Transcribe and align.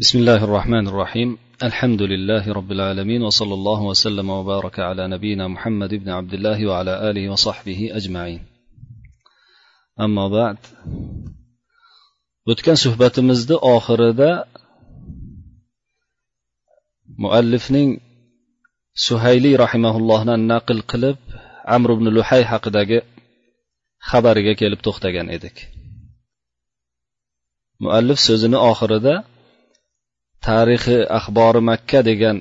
بسم 0.00 0.18
الله 0.18 0.44
الرحمن 0.44 0.88
الرحيم. 0.88 1.38
الحمد 1.62 2.02
لله 2.02 2.52
رب 2.52 2.72
العالمين 2.72 3.22
وصلى 3.22 3.54
الله 3.54 3.82
وسلم 3.82 4.30
وبارك 4.30 4.78
على 4.78 5.08
نبينا 5.08 5.48
محمد 5.48 5.94
بن 5.94 6.08
عبد 6.08 6.34
الله 6.34 6.66
وعلى 6.66 7.10
آله 7.10 7.28
وصحبه 7.28 7.96
أجمعين. 7.96 8.46
أما 10.00 10.28
بعد 10.28 10.56
وتكن 12.46 12.74
صحبة 12.74 13.12
مزد 13.18 13.52
آخر 13.52 14.10
ذا 14.10 14.44
مؤلفني 17.18 18.00
سهيلي 18.94 19.56
رحمه 19.56 19.96
الله 19.96 20.36
ناقل 20.36 20.80
قلب 20.80 21.16
عمرو 21.64 21.96
بن 21.96 22.18
لحي 22.18 22.44
حق 22.44 22.68
داقي 22.68 23.02
خبرك 24.00 24.62
يلب 24.62 24.78
تختقن 24.78 25.28
إيدك 25.30 25.72
مؤلف 27.80 28.18
سوزن 28.20 28.54
آخر 28.54 28.96
ذا 28.96 29.24
tarixi 30.46 30.96
axbori 31.18 31.60
makka 31.70 32.00
degan 32.10 32.36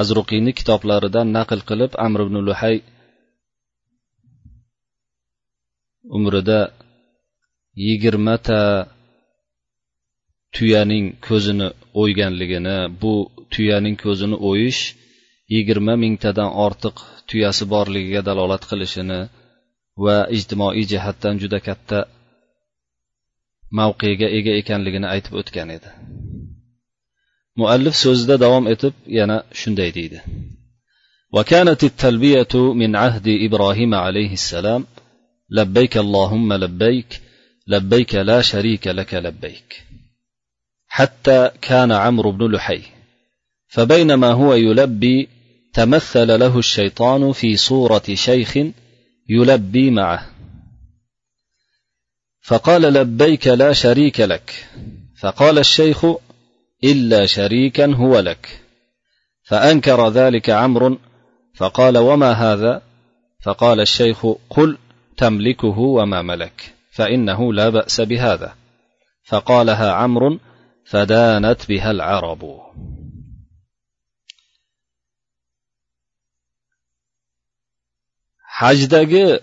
azruqiyni 0.00 0.52
kitoblaridan 0.58 1.28
naql 1.36 1.60
qilib 1.68 1.92
amr 2.06 2.20
ibn 2.26 2.36
luhay 2.46 2.76
umrida 6.16 6.60
yigirmata 7.86 8.60
tuyaning 10.56 11.06
ko'zini 11.26 11.68
o'yganligini 12.02 12.76
bu 13.00 13.14
tuyaning 13.54 13.96
ko'zini 14.04 14.36
o'yish 14.50 14.80
yigirma 15.54 15.94
mingtadan 16.04 16.50
ortiq 16.66 16.96
tuyasi 17.28 17.64
borligiga 17.72 18.20
dalolat 18.28 18.62
qilishini 18.70 19.20
va 20.04 20.16
ijtimoiy 20.36 20.84
jihatdan 20.92 21.34
juda 21.42 21.58
katta 21.68 21.98
mavqega 23.78 24.28
ega 24.38 24.52
ekanligini 24.60 25.06
aytib 25.14 25.34
o'tgan 25.40 25.68
edi. 25.76 25.88
Muallif 27.60 27.94
so'zida 28.04 28.36
davom 28.44 28.64
etib 28.74 28.94
yana 29.18 29.36
shunday 29.60 29.90
deydi 29.98 30.20
وكانت 31.34 31.84
التلبية 31.84 32.54
من 32.54 32.96
عهد 32.96 33.28
إبراهيم 33.28 33.94
عليه 33.94 34.32
السلام 34.32 34.86
لبيك 35.50 35.96
اللهم 35.96 36.52
لبيك 36.52 37.20
لبيك 37.66 38.14
لا 38.14 38.42
شريك 38.42 38.86
لك 38.86 39.14
لبيك. 39.14 39.84
حتى 40.86 41.50
كان 41.62 41.92
عمرو 41.92 42.32
بن 42.32 42.52
لحي 42.52 42.82
فبينما 43.68 44.30
هو 44.30 44.54
يلبي 44.54 45.28
تمثل 45.72 46.40
له 46.40 46.58
الشيطان 46.58 47.32
في 47.32 47.56
صورة 47.56 48.02
شيخ 48.14 48.58
يلبي 49.28 49.90
معه. 49.90 50.30
فقال 52.42 52.82
لبيك 52.82 53.46
لا 53.46 53.72
شريك 53.72 54.20
لك 54.20 54.66
فقال 55.20 55.58
الشيخ 55.58 56.06
إلا 56.84 57.26
شريكا 57.26 57.94
هو 57.94 58.18
لك. 58.18 58.60
فأنكر 59.42 60.08
ذلك 60.08 60.50
عمرو 60.50 60.98
فقال 61.54 61.98
وما 61.98 62.32
هذا؟ 62.32 62.82
فقال 63.42 63.80
الشيخ 63.80 64.26
قل 64.50 64.78
تملكه 65.16 65.78
وما 65.78 66.22
ملك 66.22 66.74
فإنه 66.92 67.52
لا 67.52 67.68
بأس 67.68 68.00
بهذا. 68.00 68.54
فقالها 69.24 69.92
عمرو 69.92 70.38
فدانت 70.86 71.68
بها 71.68 71.90
العرب. 71.90 72.60
hajdagi 78.60 79.42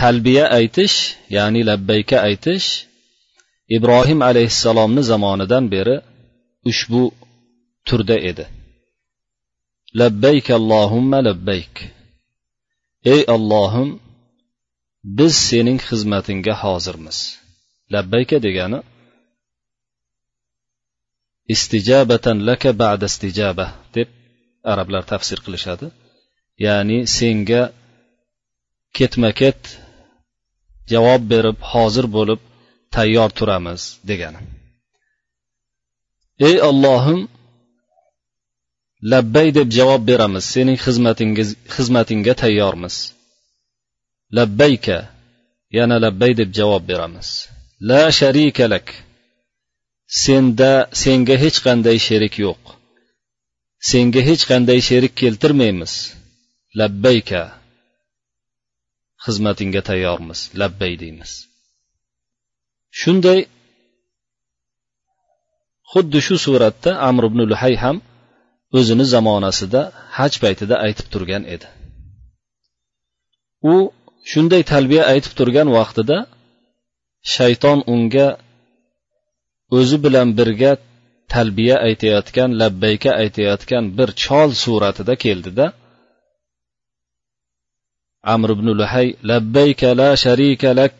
talbiya 0.00 0.44
aytish 0.58 0.96
ya'ni 1.28 1.60
labbayka 1.70 2.24
aytish 2.28 2.87
ibrohim 3.76 4.20
alayhissalomni 4.30 5.02
zamonidan 5.10 5.64
beri 5.74 5.96
ushbu 6.70 7.02
turda 7.88 8.16
edi. 8.30 8.44
Labbayk 10.00 10.46
allohumma 10.58 11.18
labbayk. 11.28 11.74
Ey 13.12 13.22
ollohim 13.34 13.90
biz 15.18 15.34
sening 15.48 15.78
xizmatingga 15.88 16.54
hozirmiz. 16.62 17.18
Labbayka 17.94 18.38
degani 18.46 18.80
istijabatan 21.54 22.38
laka 22.48 22.70
ba'da 22.82 23.06
istijaba 23.12 23.66
deb 23.96 24.08
arablar 24.72 25.02
tafsir 25.12 25.38
qilishadi. 25.44 25.86
Ya'ni 26.66 26.98
senga 27.16 27.62
ketma 28.96 29.30
ket 29.40 29.60
javob 30.92 31.22
berib 31.32 31.58
hozir 31.72 32.06
bo'lib 32.16 32.40
tayyor 32.94 33.30
turamiz 33.38 33.82
degani. 34.08 34.40
Ey 36.48 36.56
ollohim 36.68 37.20
labbay 39.12 39.48
deb 39.58 39.68
javob 39.78 40.02
beramiz. 40.10 40.44
Sening 40.54 40.78
xizmatingiz 40.84 41.48
xizmatingga 41.74 42.34
tayyormiz. 42.42 42.96
Labbayka 44.36 44.98
yana 45.76 45.96
labbay 46.04 46.32
deb 46.40 46.50
javob 46.58 46.82
beramiz. 46.90 47.28
La 47.88 48.02
sharika 48.18 48.66
lak. 48.72 48.88
Senda 50.22 50.72
senga 51.02 51.36
hech 51.42 51.58
qanday 51.66 51.98
sherik 52.06 52.34
yo'q. 52.44 52.62
Senga 53.90 54.20
hech 54.28 54.42
qanday 54.50 54.80
sherik 54.88 55.14
keltirmaymiz. 55.22 55.92
Labbayka 56.78 57.42
xizmatingga 59.24 59.80
tayyormiz. 59.88 60.40
Labbay 60.60 60.92
deymiz. 61.02 61.32
Shunday 63.00 63.40
xuddi 65.92 66.18
shu 66.26 66.36
suratda 66.44 66.90
amr 67.08 67.22
ibn 67.30 67.40
luhay 67.50 67.74
ham 67.82 67.96
o'zini 68.78 69.04
zamonasida 69.14 69.80
haj 70.18 70.32
paytida 70.42 70.74
aytib 70.86 71.06
turgan 71.12 71.42
edi. 71.54 71.66
U 73.72 73.74
shunday 74.30 74.62
talbiya 74.72 75.02
aytib 75.12 75.32
turgan 75.38 75.68
vaqtida 75.78 76.18
shayton 77.34 77.78
unga 77.94 78.28
o'zi 79.78 79.96
bilan 80.04 80.28
birga 80.38 80.72
talbiya 81.34 81.76
aytayotgan 81.88 82.50
labbayka 82.60 83.10
aytayotgan 83.22 83.84
bir 83.98 84.08
chol 84.22 84.50
suratida 84.64 85.14
keldida 85.24 85.66
amr 88.34 88.48
ibn 88.56 88.68
luhay 88.80 89.08
labbayka 89.30 89.88
la 90.00 90.08
sharika 90.24 90.70
lak 90.80 90.96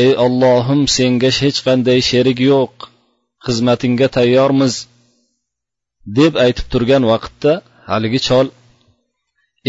ey 0.00 0.12
ollohim 0.24 0.80
senga 0.96 1.30
hech 1.40 1.58
qanday 1.66 2.00
sherik 2.10 2.38
yo'q. 2.50 2.74
Xizmatingga 3.46 4.08
tayyormiz. 4.16 4.74
deb 6.18 6.32
aytib 6.44 6.66
turgan 6.72 7.04
vaqtda 7.12 7.52
haligi 7.90 8.20
chol 8.26 8.46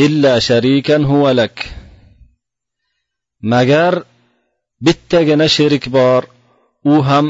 illa 0.06 0.34
sharikan 0.48 1.02
huvalak 1.12 1.56
magar 3.54 3.94
bittagina 4.86 5.48
sherik 5.56 5.86
bor 5.98 6.22
u 6.92 6.96
ham 7.10 7.26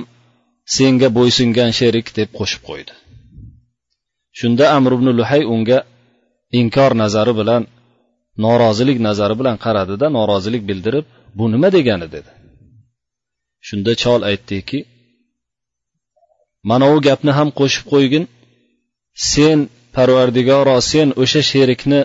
senga 0.76 1.10
bo'ysungan 1.18 1.72
sherik 1.80 2.08
deb 2.18 2.30
qo'shib 2.40 2.62
qo'ydi. 2.70 2.94
Shunda 4.40 4.66
amr 4.78 4.92
ibn 4.98 5.08
luhay 5.20 5.44
unga 5.56 5.80
inkor 6.60 6.92
nazari 7.04 7.34
bilan 7.40 7.64
norozilik 8.44 8.98
nazari 9.08 9.36
bilan 9.40 9.56
qaradida 9.66 10.06
norozilik 10.18 10.64
bildirib 10.70 11.06
bu 11.38 11.44
nima 11.54 11.70
degani? 11.78 12.08
dedi. 12.16 12.32
Shunda 13.68 13.94
chol 14.02 14.22
aytdiki 14.30 14.80
mana 16.70 16.86
u 16.96 16.98
gapni 17.08 17.32
ham 17.38 17.50
qo'shib 17.60 17.86
qo'ygin. 17.94 18.26
Sen 19.32 19.60
parvardigoro 19.96 20.78
sen 20.92 21.08
o'sha 21.22 21.42
sherikni 21.52 22.02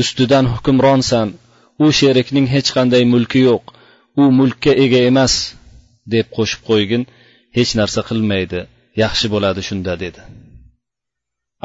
ustidan 0.00 0.46
hukmronsan. 0.52 1.28
U 1.84 1.86
sherikning 1.98 2.46
hech 2.54 2.68
qanday 2.76 3.02
mulki 3.12 3.40
yo'q. 3.48 3.64
U 4.20 4.22
mulkka 4.38 4.72
ega 4.84 5.00
emas 5.10 5.34
deb 6.14 6.26
qo'shib 6.36 6.60
qo'ygin. 6.68 7.02
Hech 7.56 7.70
narsa 7.80 8.00
qilmaydi. 8.08 8.60
Yaxshi 9.02 9.26
bo'ladi 9.34 9.60
shunda 9.68 9.92
dedi. 10.04 10.22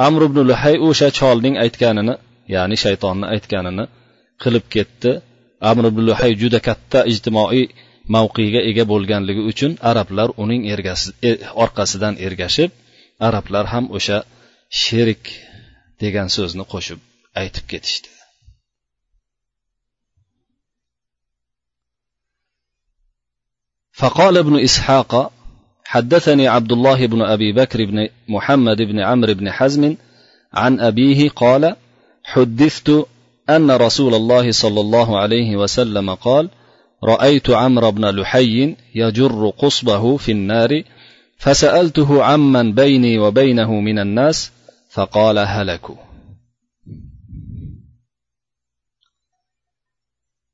Amr 0.07 0.21
ibn 0.27 0.39
luhay 0.49 0.75
o'sha 0.87 1.07
cholning 1.19 1.55
aytganini 1.63 2.15
ya'ni 2.55 2.75
shaytonni 2.83 3.25
aytganini 3.33 3.85
qilib 4.43 4.65
ketdi. 4.75 5.11
Amr 5.69 5.83
ibn 5.91 6.01
luhay 6.09 6.31
juda 6.41 6.59
katta 6.67 6.99
ijtimoiy 7.11 7.63
mavqega 8.14 8.60
ega 8.70 8.84
bo'lganligi 8.92 9.42
uchun 9.52 9.72
arablar 9.90 10.28
uning 10.42 10.62
ergasi, 10.74 11.08
e, 11.28 11.30
orqasidan 11.64 12.14
ergashib 12.26 12.70
arablar 13.28 13.64
ham 13.72 13.84
o'sha 13.96 14.18
sherik 14.82 15.22
degan 16.02 16.28
so'zni 16.36 16.64
qo'shib 16.72 17.00
aytib 17.42 17.64
ketishdi 17.72 18.10
فقال 24.00 24.34
ابن 24.38 24.54
إسحاق 24.68 25.32
حدثني 25.84 26.48
عبد 26.48 26.72
الله 26.72 27.06
بن 27.06 27.22
أبي 27.22 27.52
بكر 27.52 27.84
بن 27.84 28.08
محمد 28.28 28.82
بن 28.82 28.98
عمرو 29.00 29.34
بن 29.34 29.50
حزم 29.50 29.96
عن 30.52 30.80
أبيه 30.80 31.28
قال 31.28 31.76
حدثت 32.24 33.06
أن 33.50 33.70
رسول 33.70 34.14
الله 34.14 34.52
صلى 34.52 34.80
الله 34.80 35.18
عليه 35.18 35.56
وسلم 35.56 36.14
قال 36.14 36.50
رأيت 37.03 37.49
عمرو 37.49 37.91
بن 37.91 38.05
لحي 38.05 38.75
يجر 38.95 39.49
قصبه 39.49 40.17
في 40.17 40.31
النار 40.31 40.83
فسألته 41.37 42.23
عمن 42.23 42.73
بيني 42.73 43.19
وبينه 43.19 43.73
من 43.73 43.99
الناس 43.99 44.51
فقال 44.89 45.37
هلكوا. 45.37 45.95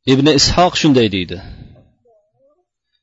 ابن 0.07 0.27
إسحاق 0.27 0.75
شندي 0.75 1.39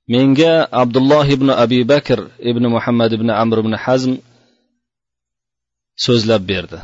من 0.09 0.35
جاء 0.35 0.79
عبد 0.79 0.97
الله 0.97 1.35
بن 1.35 1.51
أبي 1.51 1.85
بكر 1.85 2.31
ابن 2.41 2.69
محمد 2.69 3.15
بن 3.15 3.31
عمرو 3.31 3.63
بن 3.63 3.77
حزم 3.77 4.19
سوز 5.97 6.31
لبيرده. 6.31 6.83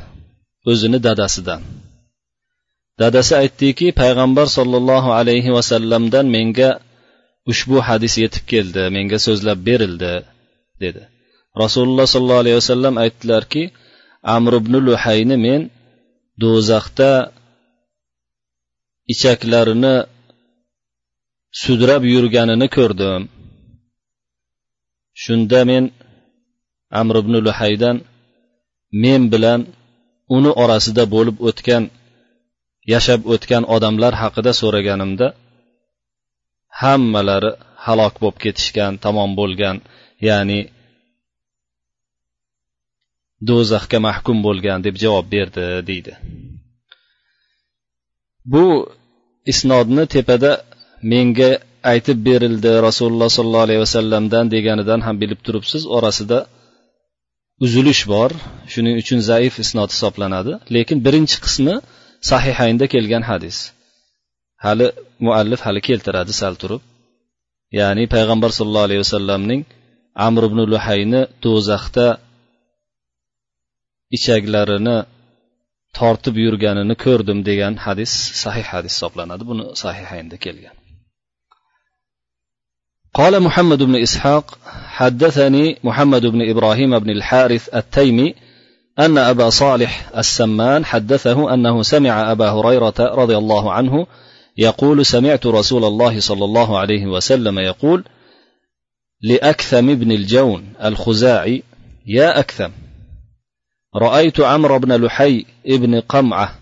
اذن 0.69 1.01
داداسدان. 1.01 1.63
دا. 1.63 1.74
Dadasi 3.01 3.35
aytdiki 3.43 3.87
payg'ambar 4.01 4.47
sollallohu 4.57 5.11
alayhi 5.21 5.51
vasallamdan 5.57 6.27
menga 6.37 6.71
ushbu 7.51 7.77
hadis 7.89 8.15
yetib 8.25 8.45
keldi 8.53 8.83
menga 8.97 9.19
so'zlab 9.27 9.59
berildi 9.69 10.15
dedi. 10.83 11.03
Rasululloh 11.63 12.07
sollallohu 12.13 12.43
alayhi 12.45 12.59
vasallam 12.63 12.95
aytdilarki 13.05 13.63
amr 14.37 14.53
ibn 14.61 14.75
luhayni 14.87 15.37
men 15.47 15.61
do'zaxda 16.43 17.11
ichaklarini 19.13 19.95
sudrab 21.63 22.03
yurganini 22.15 22.67
ko'rdim. 22.77 23.23
Shunda 25.23 25.61
men 25.71 25.85
amr 27.01 27.15
ibn 27.23 27.35
luhaydan 27.47 27.97
men 29.03 29.23
bilan 29.33 29.61
uni 30.37 30.51
orasida 30.63 31.05
bo'lib 31.15 31.37
o'tgan 31.49 31.85
yashab 32.93 33.21
o'tgan 33.35 33.65
odamlar 33.77 34.13
haqida 34.23 34.53
so'raganimda 34.61 35.27
hammalari 36.83 37.53
halok 37.87 38.15
bo'lib 38.23 38.39
ketishgan 38.45 38.93
tamom 39.05 39.31
bo'lgan 39.41 39.77
ya'ni 40.29 40.61
do'zaxga 43.49 43.99
mahkum 44.09 44.39
bo'lgan 44.47 44.79
deb 44.87 44.95
javob 45.03 45.27
berdi 45.35 45.65
deydi. 45.91 46.13
Bu 48.53 48.65
isnodni 49.53 50.05
tepada 50.15 50.51
menga 51.13 51.51
aytib 51.93 52.19
berildi 52.29 52.73
rasululloh 52.87 53.31
sollallohu 53.37 53.67
alayhi 53.67 53.83
vasallamdan 53.87 54.45
deganidan 54.55 55.01
ham 55.07 55.17
bilib 55.23 55.41
turibsiz 55.47 55.83
orasida 55.97 56.39
uzilish 57.65 58.03
bor. 58.13 58.31
Shuning 58.73 58.95
uchun 59.03 59.19
zaif 59.31 59.55
isnod 59.65 59.91
hisoblanadi. 59.95 60.53
Lekin 60.77 60.99
birinchi 61.07 61.37
qismi 61.45 61.75
sahihaynda 62.30 62.86
kelgan 62.94 63.24
hadis 63.32 63.58
hali 64.66 64.88
muallif 65.26 65.60
hali 65.68 65.82
keltiradi 65.88 66.34
sal 66.42 66.54
turib 66.62 66.82
ya'ni 67.80 68.04
payg'ambar 68.16 68.52
sollallohu 68.58 68.88
alayhi 68.90 69.04
vasallamning 69.06 69.62
amr 70.28 70.42
ibn 70.50 70.60
luhayni 70.74 71.22
do'zaxda 71.46 72.08
ichaklarini 74.18 74.98
tortib 75.98 76.36
yurganini 76.46 76.96
ko'rdim 77.06 77.40
degan 77.50 77.74
hadis 77.86 78.12
sahih 78.44 78.66
hadis 78.74 78.94
hisoblanadi 78.98 79.44
buni 79.50 79.64
sahihaynda 79.84 80.38
kelgan 80.46 80.76
قال 83.20 83.34
محمد 83.48 83.84
بن 83.84 83.96
اسحاق 84.06 84.46
حدثني 84.98 85.66
محمد 85.84 86.26
بن 86.26 86.42
ابراهيم 86.52 87.00
بن 87.00 87.10
الحارث 87.10 87.64
التيمي 87.76 88.36
أن 88.99 89.19
أبا 89.19 89.51
صالح 89.51 90.11
السمان 90.17 90.85
حدثه 90.85 91.55
أنه 91.55 91.83
سمع 91.83 92.33
أبا 92.33 92.51
هريرة 92.51 92.95
رضي 92.99 93.37
الله 93.37 93.73
عنه 93.73 94.07
يقول 94.57 95.07
سمعت 95.07 95.47
رسول 95.47 95.85
الله 95.85 96.21
صلى 96.21 96.45
الله 96.45 96.79
عليه 96.79 97.07
وسلم 97.07 97.59
يقول 97.59 98.05
لأكثم 99.23 99.95
بن 99.95 100.13
الجون 100.13 100.73
الخزاعي 100.85 101.63
يا 102.07 102.39
أكثم 102.39 102.71
رأيت 103.97 104.41
عمرو 104.41 104.79
بن 104.79 105.05
لحي 105.05 105.45
ابن 105.67 106.01
قمعة 106.01 106.55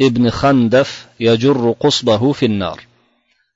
ابن 0.00 0.30
خندف 0.30 1.08
يجر 1.20 1.74
قصبه 1.80 2.32
في 2.32 2.46
النار 2.46 2.80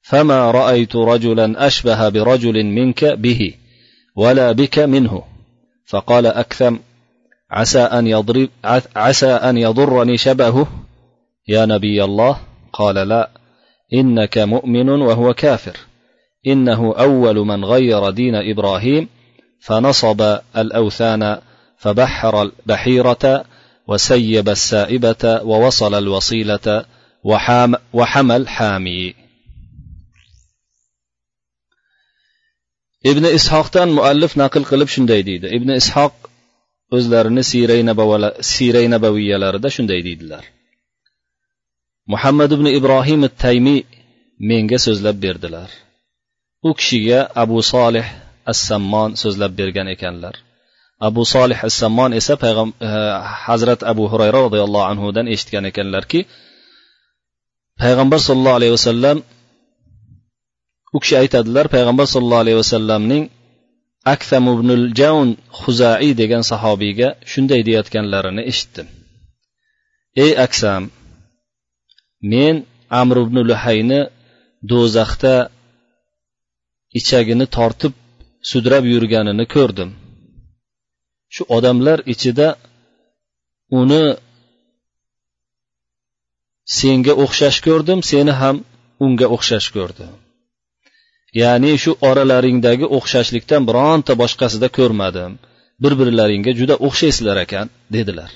فما 0.03 0.51
رأيت 0.51 0.97
رجلا 0.97 1.67
أشبه 1.67 2.09
برجل 2.09 2.65
منك 2.65 3.05
به 3.05 3.55
ولا 4.17 4.53
بك 4.53 4.79
منه. 4.79 5.23
فقال 5.87 6.27
أكثم 6.27 6.77
عسى 7.51 7.81
أن 7.81 8.07
يضرب 8.07 8.49
عسى 8.97 9.33
أن 9.33 9.59
يضرني 9.59 10.17
شبهه. 10.19 10.67
يا 11.49 11.67
نبي 11.67 12.05
الله 12.05 12.39
قال 12.73 12.95
لا 12.95 13.31
إنك 13.95 14.39
مؤمن 14.39 14.89
وهو 14.89 15.35
كافر. 15.35 15.77
إنه 16.47 16.95
أول 16.95 17.37
من 17.37 17.65
غير 17.65 18.11
دين 18.11 18.35
إبراهيم 18.35 19.09
فنصب 19.61 20.39
الأوثان 20.57 21.41
فبحر 21.79 22.43
البحيرة 22.43 23.45
وسيب 23.89 24.49
السائبة 24.49 25.43
ووصل 25.43 25.95
الوصيلة 25.95 26.85
وحام 27.25 27.75
وحمى 27.93 28.37
الحامي. 28.37 29.15
ibn 33.05 33.25
ishoqdan 33.39 33.91
muallif 33.93 34.33
naql 34.41 34.65
qilib 34.71 34.89
shunday 34.95 35.21
deydi 35.29 35.49
ibn 35.57 35.69
ishoq 35.81 36.15
o'zlarini 36.97 37.43
siray 38.53 38.87
nabaviyalarida 38.95 39.69
shunday 39.77 40.01
deydilar. 40.09 40.45
Muhammad 42.13 42.51
ibn 42.57 42.67
ibrohim 42.79 43.23
taymiy 43.45 43.81
menga 44.51 44.79
so'zlab 44.87 45.17
berdilar. 45.25 45.71
U 46.69 46.71
kishiga 46.79 47.19
abu 47.43 47.59
solih 47.73 48.07
as 48.51 48.59
sammon 48.69 49.11
so'zlab 49.23 49.53
bergan 49.61 49.89
ekanlar. 49.95 50.35
Abu 51.09 51.23
solih 51.35 51.59
as 51.67 51.75
sammon 51.83 52.11
esa 52.21 52.35
payg'am 52.45 52.71
e, 52.89 52.91
hazrat 53.47 53.81
abu 53.93 54.05
hurayra 54.13 54.39
roziyallohu 54.47 54.87
anhudan 54.93 55.27
eshitgan 55.35 55.65
ekanlarki 55.71 56.21
payg'ambar 57.83 58.21
sollallohu 58.29 58.59
alayhi 58.61 58.75
vasallam 58.79 59.17
u 60.95 60.99
kishi 61.03 61.15
aytadilar 61.23 61.67
payg'ambar 61.75 62.07
sollallohu 62.15 62.43
alayhi 62.45 62.59
vasallamning 62.63 63.23
aksam 64.13 64.45
ibnul 64.55 64.85
javn 65.01 65.31
huzaiy 65.61 66.13
degan 66.21 66.43
sahobiyga 66.51 67.09
shunday 67.31 67.61
deyayotganlarini 67.67 68.43
eshitdim. 68.51 68.87
Ey 70.25 70.33
aksam 70.47 70.83
men 72.33 72.57
amr 73.01 73.17
ibn 73.25 73.37
luhayni 73.51 74.01
do'zaxda 74.71 75.35
ichagini 76.99 77.47
tortib 77.57 77.95
sudrab 78.51 78.85
yurganini 78.93 79.45
ko'rdim. 79.55 79.91
Shu 81.35 81.43
odamlar 81.57 81.99
ichida 82.13 82.49
uni 83.81 84.05
senga 86.79 87.13
o'xshash 87.25 87.59
ko'rdim 87.67 88.01
seni 88.11 88.33
ham 88.41 88.57
unga 89.05 89.27
o'xshash 89.35 89.69
ko'rdim. 89.77 90.13
Ya'ni 91.43 91.73
shu 91.83 91.93
oralaringdagi 92.09 92.87
o'xshashlikdan 92.97 93.63
bironta 93.69 94.13
boshqasida 94.23 94.69
ko'rmadim. 94.79 95.33
Bir 95.83 95.93
birlaringga 96.01 96.53
juda 96.61 96.75
o'xshaysizlar 96.87 97.37
ekan 97.45 97.67
dedilar. 97.95 98.31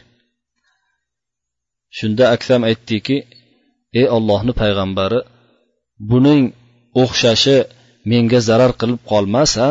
Shunda 1.99 2.25
aksam 2.35 2.62
aytdiki 2.71 3.17
ey 4.00 4.07
ollohni 4.17 4.52
payg'ambari 4.62 5.21
buning 6.11 6.43
o'xshashi 7.02 7.57
menga 8.11 8.40
zarar 8.49 8.73
qilib 8.81 9.00
qolmasa 9.11 9.67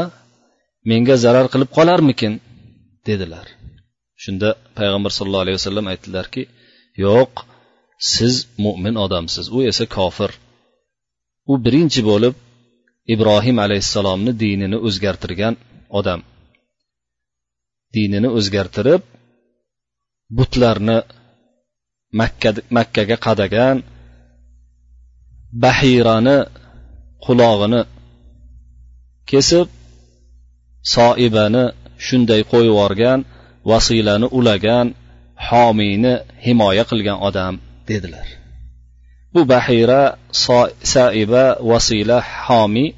menga 0.89 1.15
zarar 1.25 1.47
qilib 1.53 1.69
qolarmikin? 1.77 2.33
dedilar. 3.09 3.47
Shunda 4.23 4.49
payg'ambar 4.77 5.11
sallallohu 5.17 5.45
alayhi 5.45 5.59
vasallam 5.59 5.87
aytdilarki 5.93 6.43
yo'q 7.05 7.33
siz 8.13 8.35
mo'min 8.65 8.95
odamsiz 9.05 9.45
u 9.57 9.59
esa 9.71 9.85
kofir. 9.97 10.31
U 11.51 11.53
birinchi 11.65 12.01
bo'lib 12.09 12.33
ibrohim 13.13 13.57
alayhissalomni 13.65 14.31
dinini 14.43 14.77
o'zgartirgan 14.87 15.53
odam. 15.99 16.21
Dinini 17.95 18.29
o'zgartirib 18.37 19.01
butlarni 20.37 20.97
makkaga 22.75 23.17
qadagan 23.25 23.77
bahirani 25.63 26.37
qulog'ini 27.25 27.81
kesib 29.31 29.67
soibani 30.93 31.65
shunday 32.05 32.41
qo'yib 32.51 32.69
yuborgan 32.71 33.19
vasilani 33.71 34.27
ulagan 34.39 34.87
homiyni 35.47 36.13
himoya 36.45 36.83
qilgan 36.89 37.17
odam 37.27 37.53
dedilar. 37.89 38.27
Bu 39.37 39.43
bahira 39.53 40.01
saiba 40.93 41.45
vasila 41.71 42.17
homiy 42.45 42.89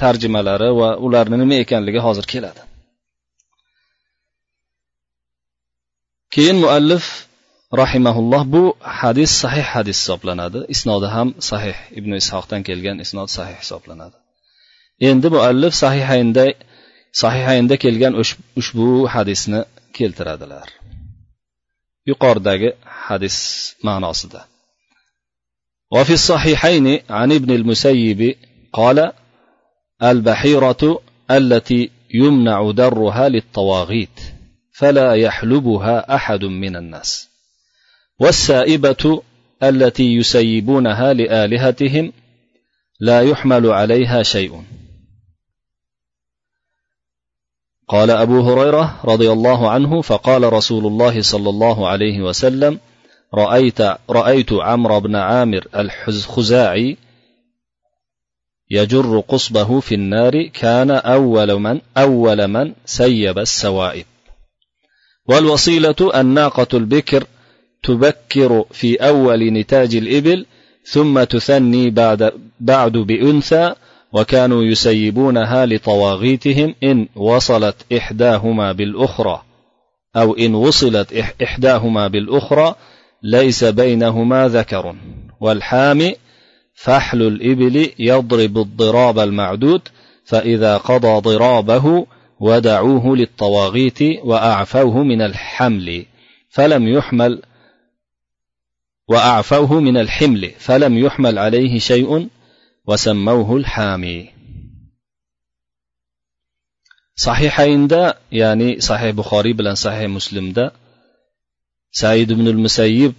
tarjimalari 0.00 0.70
va 0.80 0.88
ularni 1.06 1.36
nima 1.42 1.56
ekanligi 1.64 2.00
hozir 2.06 2.26
keladi. 2.32 2.62
Keyin 6.34 6.56
muallif 6.64 7.04
rahimaulloh 7.82 8.42
bu 8.54 8.62
hadis 9.00 9.30
sahih 9.42 9.66
hadis 9.74 9.96
hisoblanadi. 10.02 10.58
Isnodi 10.74 11.08
ham 11.16 11.28
sahih 11.50 11.76
ibn 11.98 12.12
ishoqdan 12.22 12.60
kelgan 12.68 12.96
isnod 13.04 13.28
sahih 13.36 13.56
hisoblanadi. 13.62 14.16
Endi 15.08 15.28
muallif 15.34 15.72
sahihaynda 15.82 16.44
sahihaynda 17.22 17.74
kelgan 17.84 18.14
ushbu 18.60 18.88
hadisni 19.14 19.60
keltiradilar. 19.96 20.68
Yuqoridagi 22.10 22.68
hadis 23.06 23.36
ma'nosida. 23.86 24.40
وفي 25.92 26.12
الصحيحين 26.12 26.98
عن 27.10 27.32
ابن 27.32 27.54
المسيب 27.54 28.36
قال 28.72 29.12
البحيرة 30.02 31.00
التي 31.30 31.90
يمنع 32.14 32.70
درها 32.70 33.28
للطواغيت 33.28 34.20
فلا 34.72 35.14
يحلبها 35.14 36.14
أحد 36.14 36.44
من 36.44 36.76
الناس. 36.76 37.28
والسائبة 38.20 39.22
التي 39.62 40.16
يسيبونها 40.16 41.12
لآلهتهم 41.12 42.12
لا 43.00 43.20
يحمل 43.20 43.66
عليها 43.66 44.22
شيء. 44.22 44.62
قال 47.88 48.10
أبو 48.10 48.40
هريرة 48.40 49.00
رضي 49.04 49.32
الله 49.32 49.70
عنه 49.70 50.02
فقال 50.02 50.52
رسول 50.52 50.86
الله 50.86 51.22
صلى 51.22 51.50
الله 51.50 51.88
عليه 51.88 52.22
وسلم 52.22 52.80
رأيت 53.34 53.80
رأيت 54.10 54.52
عمرو 54.52 55.00
بن 55.00 55.16
عامر 55.16 55.66
الخزاعي 55.76 56.96
يجر 58.70 59.20
قصبه 59.28 59.80
في 59.80 59.94
النار 59.94 60.46
كان 60.46 60.90
أول 60.90 61.60
من 61.60 61.80
أول 61.96 62.48
من 62.48 62.72
سيب 62.84 63.38
السوائب. 63.38 64.04
والوصيلة 65.28 66.20
الناقة 66.20 66.66
البكر 66.74 67.24
تبكر 67.82 68.64
في 68.70 68.96
أول 68.96 69.52
نتاج 69.52 69.94
الإبل 69.94 70.46
ثم 70.84 71.24
تثني 71.24 71.90
بعد 71.90 72.32
بعد 72.60 72.92
بأنثى 72.92 73.74
وكانوا 74.12 74.62
يسيبونها 74.64 75.66
لطواغيتهم 75.66 76.74
إن 76.82 77.08
وصلت 77.16 77.76
إحداهما 77.96 78.72
بالأخرى 78.72 79.42
أو 80.16 80.34
إن 80.34 80.54
وصلت 80.54 81.12
إحداهما 81.42 82.08
بالأخرى 82.08 82.74
ليس 83.22 83.64
بينهما 83.64 84.48
ذكر 84.48 84.96
والحامي 85.40 86.14
فحل 86.74 87.22
الإبل 87.22 87.90
يضرب 87.98 88.58
الضراب 88.58 89.18
المعدود 89.18 89.88
فإذا 90.24 90.76
قضى 90.76 91.20
ضرابه 91.20 92.06
ودعوه 92.40 93.16
للطواغيت 93.16 94.02
وأعفوه 94.24 95.02
من 95.02 95.22
الحمل 95.22 96.06
فلم 96.50 96.88
يحمل 96.88 97.42
وأعفوه 99.08 99.80
من 99.80 99.96
الحمل 99.96 100.50
فلم 100.58 100.98
يحمل 100.98 101.38
عليه 101.38 101.78
شيء 101.78 102.28
وسموه 102.86 103.56
الحامي. 103.56 104.30
صحيحين 107.14 107.88
ya'ni 108.32 108.80
sahih 108.82 109.12
buxoriy 109.14 109.54
bilan 109.54 109.76
sahih 109.76 110.08
muslimda 110.08 110.72
said 112.00 112.28
ibn 112.34 112.46
musayyib 112.64 113.14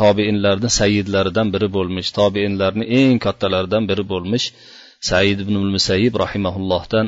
tobeinlarni 0.00 0.70
sayidlaridan 0.78 1.48
biri 1.54 1.68
bo'lmish 1.76 2.08
tobeinlarni 2.18 2.84
eng 2.98 3.16
kattalaridan 3.26 3.84
biri 3.90 4.04
bo'lmish 4.12 4.46
said 5.10 5.38
ibn 5.44 5.56
musayyib 5.74 6.14
rahimaullohdan 6.24 7.06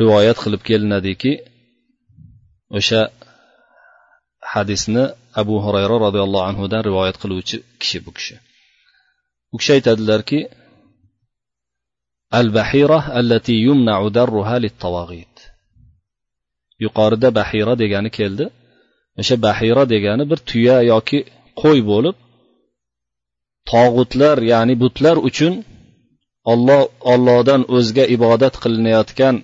rivoyat 0.00 0.38
qilib 0.44 0.62
kelinadiki 0.68 1.32
o'sha 2.78 3.02
hadisni 4.52 5.04
abu 5.40 5.56
hurayra 5.64 5.96
roziyallohu 6.06 6.46
anhudan 6.50 6.82
rivoyat 6.88 7.16
qiluvchi 7.22 7.56
kishi 7.80 7.98
bu 8.04 8.10
kishi. 8.16 8.34
U 9.54 9.56
kishi 9.60 9.72
aytadilarki 9.78 10.38
al 12.40 12.48
bahira 12.56 12.98
allati 13.20 13.54
yumna'u 13.66 14.06
darruha 14.16 14.56
lit 14.64 14.76
yuqorida 16.84 17.28
bahira 17.38 17.74
degani 17.82 18.10
keldi. 18.18 18.44
O'sha 19.20 19.36
bahira 19.44 19.84
degani 19.92 20.24
bir 20.30 20.38
tuya 20.48 20.76
yoki 20.92 21.18
qo'y 21.60 21.80
bo'lib 21.90 22.16
tog'utlar 23.70 24.36
ya'ni 24.52 24.74
butlar 24.82 25.16
uchun 25.28 25.54
olloh 26.52 26.82
ollohdan 27.12 27.62
o'zga 27.76 28.04
ibodat 28.16 28.54
qilinayotgan 28.62 29.36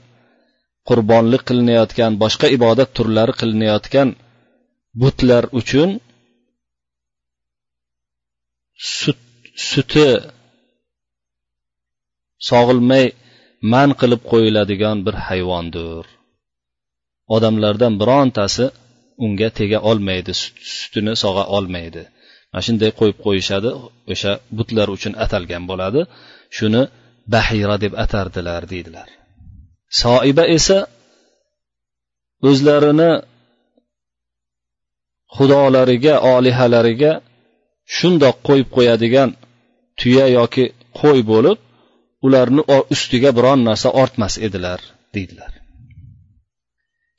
qurbonlik 0.89 1.43
qilinayotgan 1.49 2.13
boshqa 2.23 2.47
ibodat 2.57 2.91
turlari 2.97 3.35
qilinayotgan 3.41 4.09
butlar 5.01 5.45
uchun 5.61 5.91
sut 8.97 9.21
suti 9.71 10.09
sog'ilmay 12.49 13.07
man 13.73 13.91
qilib 14.01 14.23
qo'yiladigan 14.31 14.97
bir 15.07 15.15
hayvondir. 15.27 16.05
Odamlardan 17.37 17.95
birontasi 18.01 18.67
unga 19.25 19.49
tega 19.59 19.79
olmaydi 19.91 20.33
sutini 20.79 21.15
sog'a 21.23 21.45
olmaydi. 21.57 22.03
Mana 22.51 22.63
shunday 22.67 22.91
qo'yib 22.99 23.19
qo'yishadi 23.27 23.71
o'sha 24.13 24.33
butlar 24.59 24.89
uchun 24.97 25.15
atalgan 25.25 25.65
bo'ladi. 25.71 26.01
Shuni 26.57 26.83
bahira 27.35 27.77
deb 27.85 27.93
atardilar 28.05 28.63
deydilar. 28.73 29.09
Soiba 30.03 30.45
esa 30.57 30.79
o'zlarini 32.49 33.11
xudolariga 35.37 36.15
olihalariga 36.35 37.13
shundoq 37.97 38.37
qo'yib 38.49 38.69
qo'yadigan 38.77 39.31
tuya 40.01 40.27
yoki 40.39 40.65
qo'y 41.01 41.21
bo'lib 41.33 41.59
ularni 42.27 42.63
ustiga 42.95 43.31
biron 43.39 43.61
narsa 43.69 43.89
ortmas 44.03 44.35
edilar 44.47 44.81
deydilar. 45.15 45.51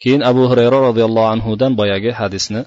Keyin 0.01 0.21
abu 0.31 0.43
hurayra 0.49 0.77
roziyallohu 0.87 1.29
anhudan 1.35 1.71
boyagi 1.79 2.11
hadisni 2.19 2.61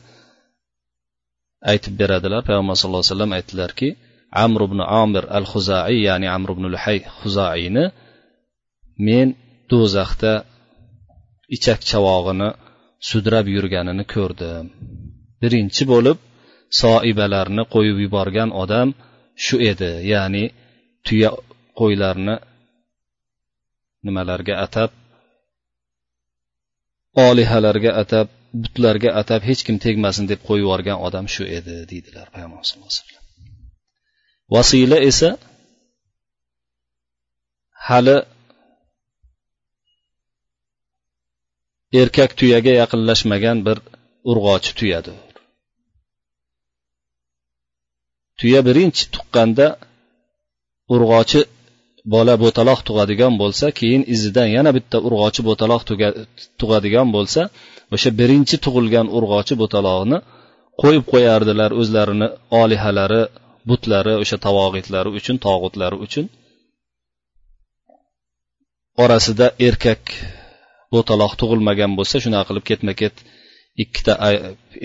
aytib 1.72 1.94
beradilar. 2.00 2.40
Payg'ambar 2.48 2.74
sallallohu 2.76 3.02
alayhi 3.04 3.14
vasallam 3.14 3.32
aytdilarki 3.38 3.88
amr 4.44 4.60
ibn 4.68 4.80
omir 5.02 5.24
al 5.38 5.46
huzaiy 5.52 5.98
ya'ni 6.08 6.26
amr 6.36 6.48
ibn 6.54 6.64
luhay 6.74 6.98
huzaiyni 7.18 7.84
men 9.06 9.28
do'zaxda 9.70 10.32
ichak 11.56 11.80
chavog'ini 11.90 12.48
sudrab 13.10 13.46
yurganini 13.54 14.04
ko'rdim. 14.14 14.64
Birinchi 15.42 15.84
bo'lib 15.92 16.18
soibalarni 16.80 17.62
qo'yib 17.74 17.96
yuborgan 18.04 18.50
odam 18.62 18.88
shu 19.44 19.56
edi 19.70 19.92
ya'ni 20.12 20.44
tuya 21.06 21.30
qo'ylarni 21.80 22.34
nimalarga 24.06 24.54
atab 24.66 24.90
olihalarga 27.14 27.90
atab 28.02 28.28
butlarga 28.62 29.10
atab 29.20 29.42
hech 29.48 29.62
kim 29.66 29.76
tegmasin 29.84 30.24
deb 30.32 30.40
qo'yib 30.48 30.64
yuborgan 30.64 30.98
odam 31.06 31.26
shu 31.34 31.44
edi 31.58 31.74
deydilar 31.90 32.26
payg'ambar 32.34 32.62
sallallohu 32.68 32.90
alayhi 32.92 33.02
vasallam. 33.04 33.24
Vasila 34.54 34.98
esa 35.10 35.30
hali 37.88 38.16
erkak 42.00 42.30
tuyaga 42.38 42.72
yaqinlashmagan 42.82 43.58
bir 43.66 43.78
urg'ochi 44.30 44.72
tuyadir. 44.78 45.16
Tuya 48.38 48.60
birinchi 48.68 49.04
tuqqanda 49.14 49.66
urg'ochi 50.94 51.40
bola 52.14 52.34
bo'taloq 52.44 52.80
tug'adigan 52.88 53.34
bo'lsa 53.42 53.66
keyin 53.78 54.02
izidan 54.14 54.48
yana 54.56 54.70
bitta 54.76 54.98
urg'ochi 55.06 55.42
bo'taloq 55.48 55.82
tug'adigan 56.60 57.08
bo'lsa 57.16 57.40
o'sha 57.94 58.10
birinchi 58.20 58.56
tug'ilgan 58.64 59.06
urg'ochi 59.18 59.54
bo'taloqni 59.62 60.18
qo'yib 60.82 61.04
qo'yardilar 61.12 61.70
o'zlarini 61.80 62.28
olihalari 62.62 63.22
butlari 63.70 64.14
o'sha 64.22 64.36
tavog'itlari 64.46 65.10
uchun 65.18 65.36
tog'utlari 65.46 65.96
uchun. 66.06 66.26
Orasida 69.04 69.46
erkak 69.68 70.02
bo'taloq 70.94 71.32
tug'ilmagan 71.40 71.92
bo'lsa 71.98 72.16
shunaqa 72.24 72.46
qilib 72.48 72.64
ketma 72.70 72.92
ket 73.00 73.16
ikkita 73.82 74.12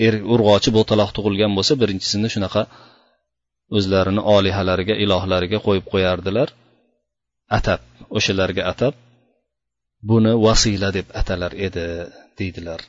er, 0.06 0.14
urg'ochi 0.34 0.70
bo'taloq 0.78 1.10
tug'ilgan 1.16 1.52
bo'lsa 1.58 1.72
birinchisini 1.82 2.28
shunaqa 2.34 2.62
o'zlarini 3.76 4.22
olihalariga 4.36 4.94
ilohlariga 5.04 5.58
qo'yib 5.66 5.86
qo'yardilar. 5.92 6.48
Atab 7.58 7.80
o'shalarga 8.16 8.62
atab 8.72 8.94
buni 10.08 10.32
vasila 10.46 10.88
deb 10.98 11.06
atalar 11.20 11.52
edi 11.66 11.86
deydilar. 12.38 12.80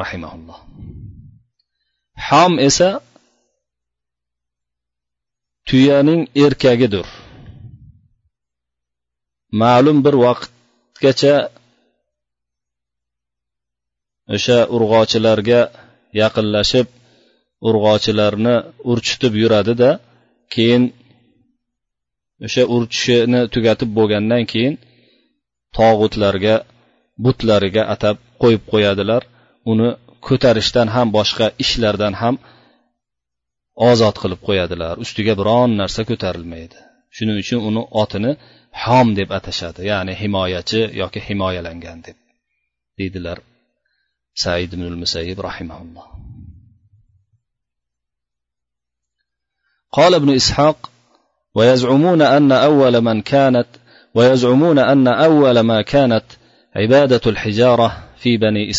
Rahimaulloh 0.00 0.58
ham 2.28 2.52
esa 2.68 2.90
tuyaning 5.68 6.22
erkagidir. 6.44 7.06
Ma'lum 9.60 9.98
bir 10.04 10.14
vaqtgacha 10.24 11.34
o'sha 14.34 14.58
urg'ochilarga 14.76 15.60
yaqinlashib 16.20 16.86
urg'ochilarni 17.68 18.56
urchitib 18.90 19.34
yuradida 19.42 19.90
keyin 20.54 20.82
o'sha 22.45 22.63
urchishini 22.75 23.41
tugatib 23.53 23.89
bo'lgandan 23.97 24.43
keyin 24.51 24.75
tog'utlarga 25.77 26.55
butlariga 27.25 27.83
atab 27.93 28.15
qo'yib 28.41 28.63
qo'yadilar 28.71 29.21
uni 29.71 29.89
ko'tarishdan 30.27 30.87
ham 30.95 31.07
boshqa 31.17 31.45
ishlardan 31.63 32.13
ham 32.21 32.35
ozod 33.89 34.15
qilib 34.23 34.41
qo'yadilar 34.47 34.95
ustiga 35.03 35.33
biron 35.39 35.69
narsa 35.81 36.01
ko'tarilmaydi 36.09 36.79
shuning 37.15 37.37
uchun 37.43 37.59
uni 37.69 37.81
otini 38.03 38.31
hom 38.83 39.07
deb 39.19 39.29
atashadi 39.37 39.81
ya'ni 39.91 40.13
himoyachi 40.21 40.81
yoki 41.01 41.19
himoyalangan 41.27 41.99
deb 42.07 42.17
deydilar 42.99 43.37
said 44.43 44.69
ibn 44.77 44.83
musayyib 45.03 45.39
rahimaulloh 45.49 46.07
قال 49.97 50.13
ابن 50.13 50.29
إسحاق 50.41 50.77
ويزعمون 51.54 52.22
أن 52.22 52.52
أول 52.52 53.00
من 53.00 53.22
كانت 53.22 53.66
ويزعمون 54.14 54.78
أن 54.78 55.08
أول 55.08 55.60
ما 55.60 55.82
كانت 55.82 56.24
عبادة 56.76 57.20
الحجارة 57.26 57.96
في 58.16 58.36
بني 58.36 58.70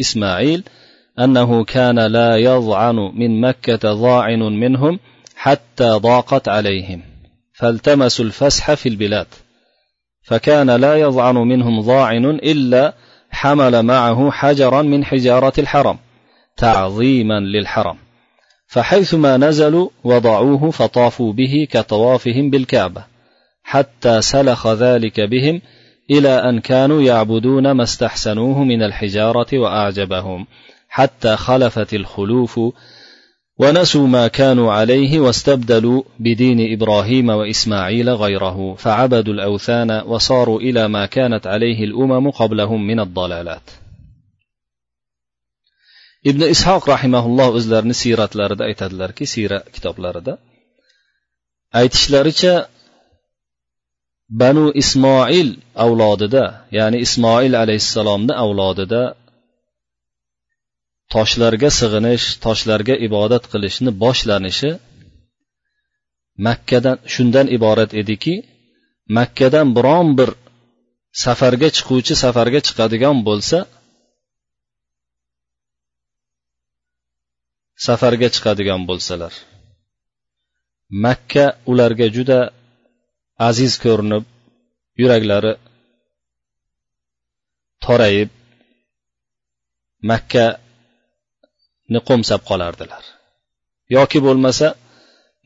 إسماعيل 0.00 0.64
أنه 1.18 1.64
كان 1.64 1.98
لا 1.98 2.36
يضعن 2.36 2.96
من 2.96 3.40
مكة 3.40 3.92
ضاعن 3.92 4.38
منهم 4.38 4.98
حتى 5.36 5.90
ضاقت 5.90 6.48
عليهم. 6.48 7.02
فالتمسوا 7.52 8.24
الفسح 8.24 8.74
في 8.74 8.88
البلاد. 8.88 9.26
فكان 10.22 10.70
لا 10.70 10.96
يضعن 10.96 11.34
منهم 11.34 11.80
ضاعن 11.80 12.24
إلا 12.24 12.94
حمل 13.30 13.82
معه 13.82 14.30
حجرا 14.30 14.82
من 14.82 15.04
حجارة 15.04 15.52
الحرم 15.58 15.98
تعظيما 16.56 17.40
للحرم. 17.40 18.03
فحيثما 18.66 19.36
نزلوا 19.36 19.88
وضعوه 20.04 20.70
فطافوا 20.70 21.32
به 21.32 21.68
كطوافهم 21.70 22.50
بالكعبة 22.50 23.04
حتى 23.62 24.22
سلخ 24.22 24.66
ذلك 24.66 25.20
بهم 25.20 25.60
إلى 26.10 26.28
أن 26.28 26.60
كانوا 26.60 27.02
يعبدون 27.02 27.70
ما 27.70 27.82
استحسنوه 27.82 28.64
من 28.64 28.82
الحجارة 28.82 29.58
وأعجبهم 29.58 30.46
حتى 30.88 31.36
خلفت 31.36 31.94
الخلوف 31.94 32.60
ونسوا 33.58 34.06
ما 34.06 34.28
كانوا 34.28 34.72
عليه 34.72 35.20
واستبدلوا 35.20 36.02
بدين 36.18 36.72
إبراهيم 36.72 37.28
وإسماعيل 37.28 38.10
غيره 38.10 38.74
فعبدوا 38.74 39.34
الأوثان 39.34 40.02
وصاروا 40.06 40.60
إلى 40.60 40.88
ما 40.88 41.06
كانت 41.06 41.46
عليه 41.46 41.84
الأمم 41.84 42.30
قبلهم 42.30 42.86
من 42.86 43.00
الضلالات. 43.00 43.70
Ibn 46.30 46.42
ishoq 46.54 46.82
rahimaulloh 46.94 47.48
o'zlarini 47.58 47.96
siyratlarida 48.02 48.62
aytadilarki 48.70 49.24
siyra 49.34 49.58
kitoblarida 49.74 50.32
aytishlaricha 51.80 52.54
banu 54.40 54.64
ismoil 54.82 55.48
avlodida 55.84 56.44
ya'ni 56.78 56.98
ismoil 57.06 57.52
alayhissalomni 57.62 58.34
avlodida 58.44 59.02
toshlarga 61.14 61.70
sig'inish 61.80 62.26
toshlarga 62.44 62.94
ibodat 63.06 63.44
qilishni 63.52 63.90
boshlanishi 64.02 64.70
makkadan 66.46 66.96
shundan 67.14 67.46
iborat 67.56 67.90
ediki 68.02 68.34
makkadan 69.18 69.68
biron 69.76 70.08
bir 70.18 70.30
safarga 71.24 71.68
chiquvchi 71.76 72.14
safarga 72.24 72.60
chiqadigan 72.66 73.16
bo'lsa 73.28 73.58
safarga 77.86 78.28
chiqadigan 78.34 78.82
bo'lsalar. 78.88 79.32
Makka 81.04 81.46
ularga 81.70 82.06
juda 82.16 82.38
aziz 83.48 83.72
ko'rinib 83.84 84.24
yuraklari 85.00 85.52
torayib 87.84 88.30
makka 90.10 90.46
ni 91.92 92.00
qo'msab 92.08 92.40
qolardilar. 92.50 93.04
Yoki 93.96 94.18
bo'lmasa 94.26 94.68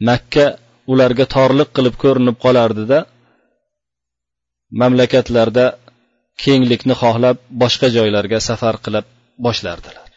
makka 0.09 0.47
ularga 0.93 1.25
torliq 1.37 1.69
qilib 1.77 1.95
ko'rinib 2.03 2.37
qolardida 2.45 2.99
mamlakatlarda 4.81 5.67
kenglikni 6.45 6.95
xohlab 7.03 7.37
boshqa 7.62 7.88
joylarga 7.97 8.38
safar 8.49 8.75
qilib 8.85 9.07
boshlardilar. 9.47 10.08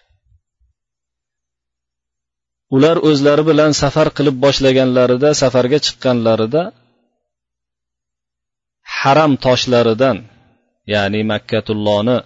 Ular 2.75 2.97
o'zlari 3.09 3.43
bilan 3.49 3.71
safar 3.83 4.07
qilib 4.17 4.35
boshlaganlarida 4.45 5.29
safarga 5.41 5.79
chiqqanlarida 5.85 6.61
haram 9.01 9.31
toshlaridan 9.45 10.17
ya'ni 10.93 11.21
makkatullohni 11.31 12.17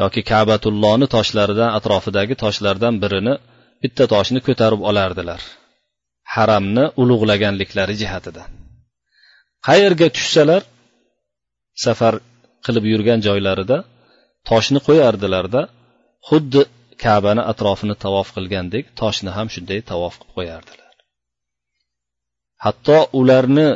yoki 0.00 0.20
kabatullohni 0.32 1.06
toshlaridan 1.14 1.70
atrofidagi 1.78 2.34
toshlardan 2.44 2.94
birini 3.02 3.34
bitta 3.82 4.04
toshni 4.14 4.40
ko'tarib 4.46 4.80
olardilar. 4.90 5.40
Haramni 6.34 6.84
ulug'laganliklari 7.02 7.94
jihatidan. 8.02 8.48
Qayerga 9.66 10.08
tushsalar 10.16 10.62
safar 11.84 12.14
qilib 12.66 12.84
yurgan 12.92 13.20
joylarida 13.26 13.78
toshni 14.50 14.80
qo'yardilarda 14.88 15.62
xuddi 16.28 16.62
kabani 17.04 17.42
atrofini 17.52 17.96
tavof 18.04 18.28
qilgandek 18.36 18.84
toshni 19.00 19.30
ham 19.36 19.48
shunday 19.54 19.80
tavof 19.90 20.14
qilib 20.20 20.34
qo'yardilar. 20.38 20.92
Hatto 22.64 22.98
ularni 23.20 23.68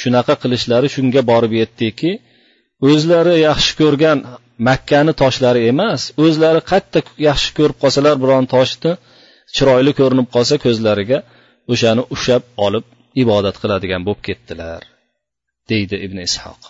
shunaqa 0.00 0.34
qilishlari 0.42 0.88
shunga 0.94 1.22
borib 1.30 1.52
yetdiki 1.60 2.10
o'zlari 2.90 3.34
yaxshi 3.48 3.72
ko'rgan 3.80 4.18
makkani 4.68 5.12
toshlari 5.22 5.60
emas 5.72 6.02
o'zlari 6.24 6.60
qatta 6.70 6.98
yaxshi 7.28 7.50
ko'rib 7.58 7.78
qolsalar 7.82 8.14
biron 8.22 8.44
toshni 8.54 8.92
chiroyli 9.54 9.92
ko'rinib 10.00 10.28
qolsa 10.34 10.54
ko'zlariga 10.64 11.18
o'shani 11.72 12.02
ushlab 12.14 12.42
olib 12.66 12.84
ibodat 13.22 13.56
qiladigan 13.62 14.02
bo'lib 14.06 14.22
ketdilar 14.28 14.82
deydi 15.70 15.96
ibn 16.06 16.18
ishoq 16.28 16.60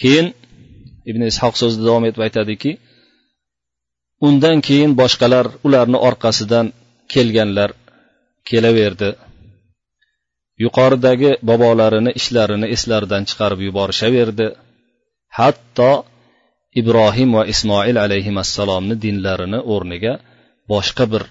keyin 0.00 0.26
ibn 1.10 1.22
ishoq 1.32 1.54
so'zida 1.60 1.84
davom 1.88 2.04
etib 2.08 2.22
aytadiki 2.26 2.70
undan 4.20 4.60
keyin 4.60 4.92
boshqalar 5.00 5.46
ularni 5.66 5.98
orqasidan 6.08 6.72
kelganlar 7.08 7.70
kelaverdi. 8.48 9.10
Yuqoridagi 10.64 11.30
bobolarini 11.48 12.12
ishlarini 12.20 12.66
eslaridan 12.74 13.22
chiqarib 13.28 13.60
yuborishaverdi. 13.68 14.46
Hatto 15.38 15.92
ibrohim 16.80 17.30
va 17.36 17.42
ismoil 17.54 17.96
alayhissalomni 18.04 18.96
dinlarini 19.04 19.60
o'rniga 19.74 20.14
boshqa 20.72 21.04
bir 21.12 21.22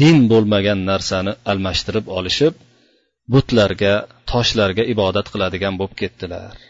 din 0.00 0.18
bo'lmagan 0.32 0.80
narsani 0.90 1.32
almashtirib 1.52 2.06
olishib 2.18 2.54
butlarga 3.32 3.94
toshlarga 4.30 4.84
ibodat 4.94 5.26
qiladigan 5.32 5.74
bo'lib 5.80 5.94
ketdilar. 6.00 6.67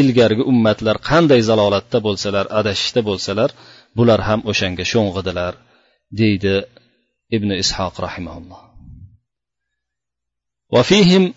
Ilgargi 0.00 0.42
ummatlar 0.52 0.96
qanday 1.10 1.40
zalolatda 1.50 1.98
bo'lsalar 2.06 2.46
adashishda 2.60 3.00
bo'lsalar 3.08 3.50
bular 3.98 4.20
ham 4.28 4.40
o'shanga 4.50 4.84
sho'ng'idilar 4.92 5.52
deydi 6.20 6.54
ibn 7.36 7.50
ishoq 7.62 7.94
rahimaulloh 8.06 8.70
وفيهم 10.72 11.34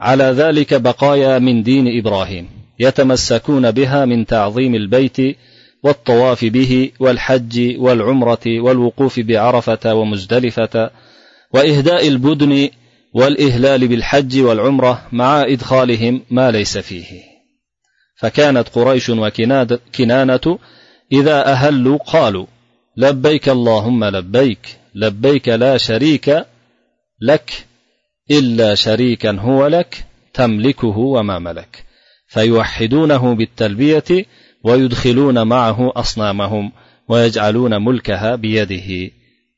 على 0.00 0.24
ذلك 0.24 0.74
بقايا 0.74 1.38
من 1.38 1.62
دين 1.62 1.98
إبراهيم 1.98 2.48
يتمسكون 2.78 3.70
بها 3.70 4.04
من 4.04 4.26
تعظيم 4.26 4.74
البيت 4.74 5.36
والطواف 5.82 6.44
به 6.44 6.90
والحج 7.00 7.76
والعمره 7.78 8.60
والوقوف 8.60 9.20
بعرفه 9.20 9.94
ومزدلفه 9.94 10.90
واهداء 11.54 12.08
البدن 12.08 12.68
والاهلال 13.14 13.88
بالحج 13.88 14.40
والعمره 14.40 15.02
مع 15.12 15.42
ادخالهم 15.42 16.22
ما 16.30 16.50
ليس 16.50 16.78
فيه 16.78 17.29
فكانت 18.20 18.68
قريش 18.68 19.10
وكنانه 19.10 20.58
إذا 21.12 21.46
أهلوا 21.46 21.98
قالوا 21.98 22.46
لبيك 22.96 23.48
اللهم 23.48 24.04
لبيك 24.04 24.78
لبيك 24.94 25.48
لا 25.48 25.76
شريك 25.76 26.46
لك 27.20 27.66
إلا 28.30 28.74
شريكا 28.74 29.30
هو 29.30 29.66
لك 29.66 30.04
تملكه 30.34 30.98
وما 30.98 31.38
ملك. 31.38 31.84
فيوحدونه 32.28 33.34
بالتلبية 33.34 34.26
ويدخلون 34.64 35.46
معه 35.46 35.92
أصنامهم 35.96 36.72
ويجعلون 37.08 37.84
ملكها 37.84 38.34
بيده. 38.34 39.10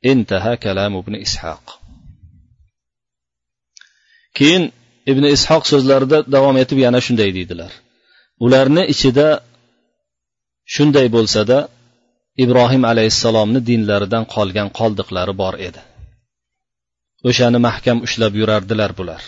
انتهى 0.04 0.56
كلام 0.56 0.96
ابن 0.96 1.14
إسحاق. 1.14 1.82
keyin 4.38 4.72
ibn 5.06 5.24
ishoq 5.36 5.64
so'zlarida 5.72 6.18
davom 6.34 6.56
etib 6.62 6.78
yana 6.84 7.00
shunday 7.06 7.30
deydilar 7.36 7.72
ularni 8.44 8.82
ichida 8.94 9.28
shunday 10.74 11.06
bo'lsada 11.16 11.58
ibrohim 12.44 12.82
alayhissalomni 12.92 13.60
dinlaridan 13.70 14.24
qolgan 14.34 14.68
qoldiqlari 14.78 15.34
bor 15.42 15.54
edi. 15.68 15.80
O'shani 17.28 17.58
mahkam 17.68 17.98
ushlab 18.06 18.32
yurardilar 18.40 18.90
bular. 18.98 19.22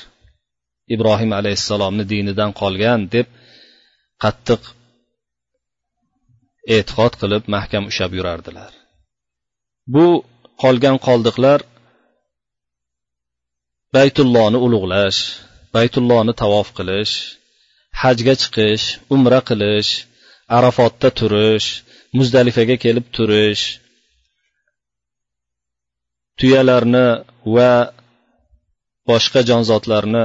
Ibrohim 0.94 1.31
alayhissalomni 1.40 2.05
dinidan 2.12 2.50
qolgan 2.61 3.00
deb 3.14 3.27
qattiq 4.24 4.62
e'tiqod 6.77 7.12
qilib 7.20 7.42
mahkam 7.57 7.85
ushlab 7.90 8.12
yurardilar. 8.18 8.72
Bu 9.94 10.07
qolgan 10.62 10.96
qoldiqlar 11.07 11.61
baytullohni 13.96 14.59
ulug'lash 14.66 15.18
baytullohni 15.77 16.33
tavof 16.42 16.68
qilish 16.79 17.14
hajga 18.04 18.34
chiqish 18.42 18.86
umra 19.14 19.40
qilish 19.48 19.90
arafotda 20.56 21.08
turish 21.18 21.68
muzdalifaga 22.18 22.76
kelib 22.84 23.06
turish 23.16 23.64
tuyalarni 26.38 27.06
va 27.54 27.72
boshqa 29.10 29.40
jonzotlarni 29.50 30.24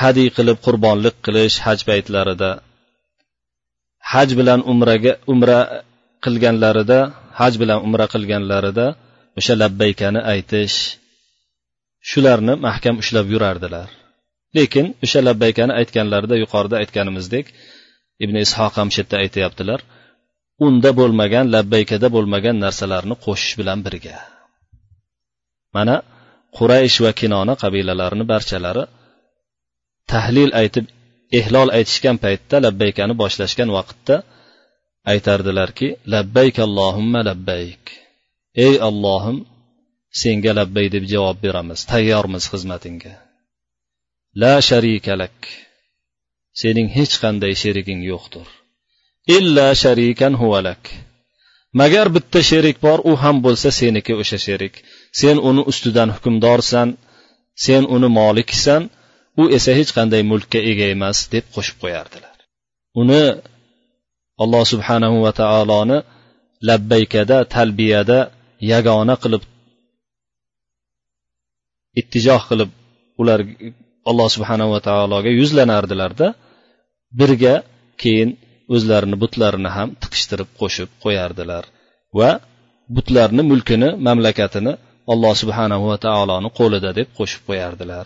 hadiy 0.00 0.28
qilib 0.36 0.58
qurbonlik 0.66 1.16
qilish 1.26 1.56
haj 1.66 1.78
paytlarida 1.88 2.50
haj 4.12 4.28
bilan 4.38 4.60
umraga 4.72 5.12
umra 5.32 5.60
qilganlarida 6.24 7.00
haj 7.40 7.54
bilan 7.62 7.78
umra 7.86 8.06
qilganlarida 8.14 8.86
o'sha 9.38 9.54
labbaykani 9.62 10.20
aytish 10.32 10.76
shularni 12.10 12.54
mahkam 12.66 12.94
ushlab 13.02 13.26
yurardilar. 13.34 13.88
Lekin 14.58 14.86
o'sha 15.04 15.20
labbaykani 15.28 15.72
aytganlarida 15.80 16.36
yuqorida 16.42 16.76
aytganimizdek 16.82 17.46
ibn 18.24 18.36
ishoq 18.44 18.72
ham 18.80 18.88
shu 18.94 19.00
yerda 19.02 19.16
aytyaptilar 19.24 19.80
unda 20.66 20.90
bo'lmagan 21.00 21.46
labbaykada 21.54 22.08
bo'lmagan 22.16 22.56
narsalarni 22.64 23.16
qo'shish 23.24 23.54
bilan 23.60 23.78
birga. 23.86 24.16
Mana 25.76 25.96
quraysh 26.58 26.98
va 27.04 27.12
kinona 27.20 27.54
qabilalarini 27.62 28.24
barchalari 28.32 28.84
tahlil 30.12 30.50
aytib 30.60 30.86
ehlol 31.38 31.68
aytishgan 31.78 32.16
paytda 32.24 32.56
labbaykani 32.66 33.14
boshlashgan 33.22 33.70
vaqtda 33.76 34.16
aytardilarki 35.12 35.88
labbayk 36.14 36.56
allohumma 36.66 37.20
labbayk. 37.28 37.84
Ey 38.66 38.74
ollohim 38.88 39.38
senga 40.20 40.52
labbay 40.58 40.86
deb 40.94 41.04
javob 41.12 41.38
beramiz 41.44 41.80
tayyormiz 41.92 42.44
xizmatingga. 42.52 43.14
La 44.42 44.60
sharikalak 44.68 45.36
sening 46.60 46.88
hech 46.96 47.14
qanday 47.22 47.54
sheriging 47.62 48.00
yo'qdir. 48.10 48.48
Illa 49.36 49.66
sharikan 49.82 50.34
huvalak 50.40 50.82
magar 51.80 52.06
bitta 52.16 52.40
sherik 52.50 52.76
bor 52.86 52.98
u 53.10 53.12
ham 53.22 53.36
bo'lsa 53.46 53.68
seniki 53.80 54.12
o'sha 54.20 54.38
sherik. 54.46 54.74
Sen 55.20 55.36
uni 55.48 55.62
ustidan 55.70 56.10
hukmdorsan 56.14 56.88
sen 57.64 57.82
uni 57.94 58.08
moliksan 58.20 58.82
u 59.40 59.42
esa 59.56 59.72
hech 59.78 59.90
qanday 59.96 60.22
mulkka 60.30 60.58
ega 60.70 60.86
emas 60.94 61.18
deb 61.32 61.44
qo'shib 61.54 61.76
qo'yardilar. 61.82 62.36
Uni 63.00 63.22
alloh 64.42 64.64
subhanahu 64.72 65.16
va 65.24 65.32
taoloni 65.40 65.98
labbaykada 66.68 67.38
talbiyada 67.54 68.18
yagona 68.72 69.14
qilib 69.22 69.42
ittijoh 72.00 72.42
qilib 72.50 72.70
ular 73.20 73.40
alloh 74.09 74.27
subhanava 74.35 74.79
taologa 74.89 75.31
yuzlanardilarda 75.39 76.27
birga 77.19 77.55
keyin 78.01 78.29
o'zlarini 78.75 79.17
butlarini 79.23 79.69
ham 79.77 79.89
tiqishtirib 80.01 80.49
qo'shib 80.59 80.89
qo'yardilar 81.03 81.63
va 82.19 82.29
butlarni 82.95 83.43
mulkini 83.51 83.89
mamlakatini 84.07 84.73
alloh 85.13 85.33
subhanahu 85.41 85.83
va 85.91 85.97
taoloni 86.07 86.49
qo'lida 86.59 86.89
deb 86.99 87.07
qo'shib 87.17 87.41
qo'yardilar 87.49 88.05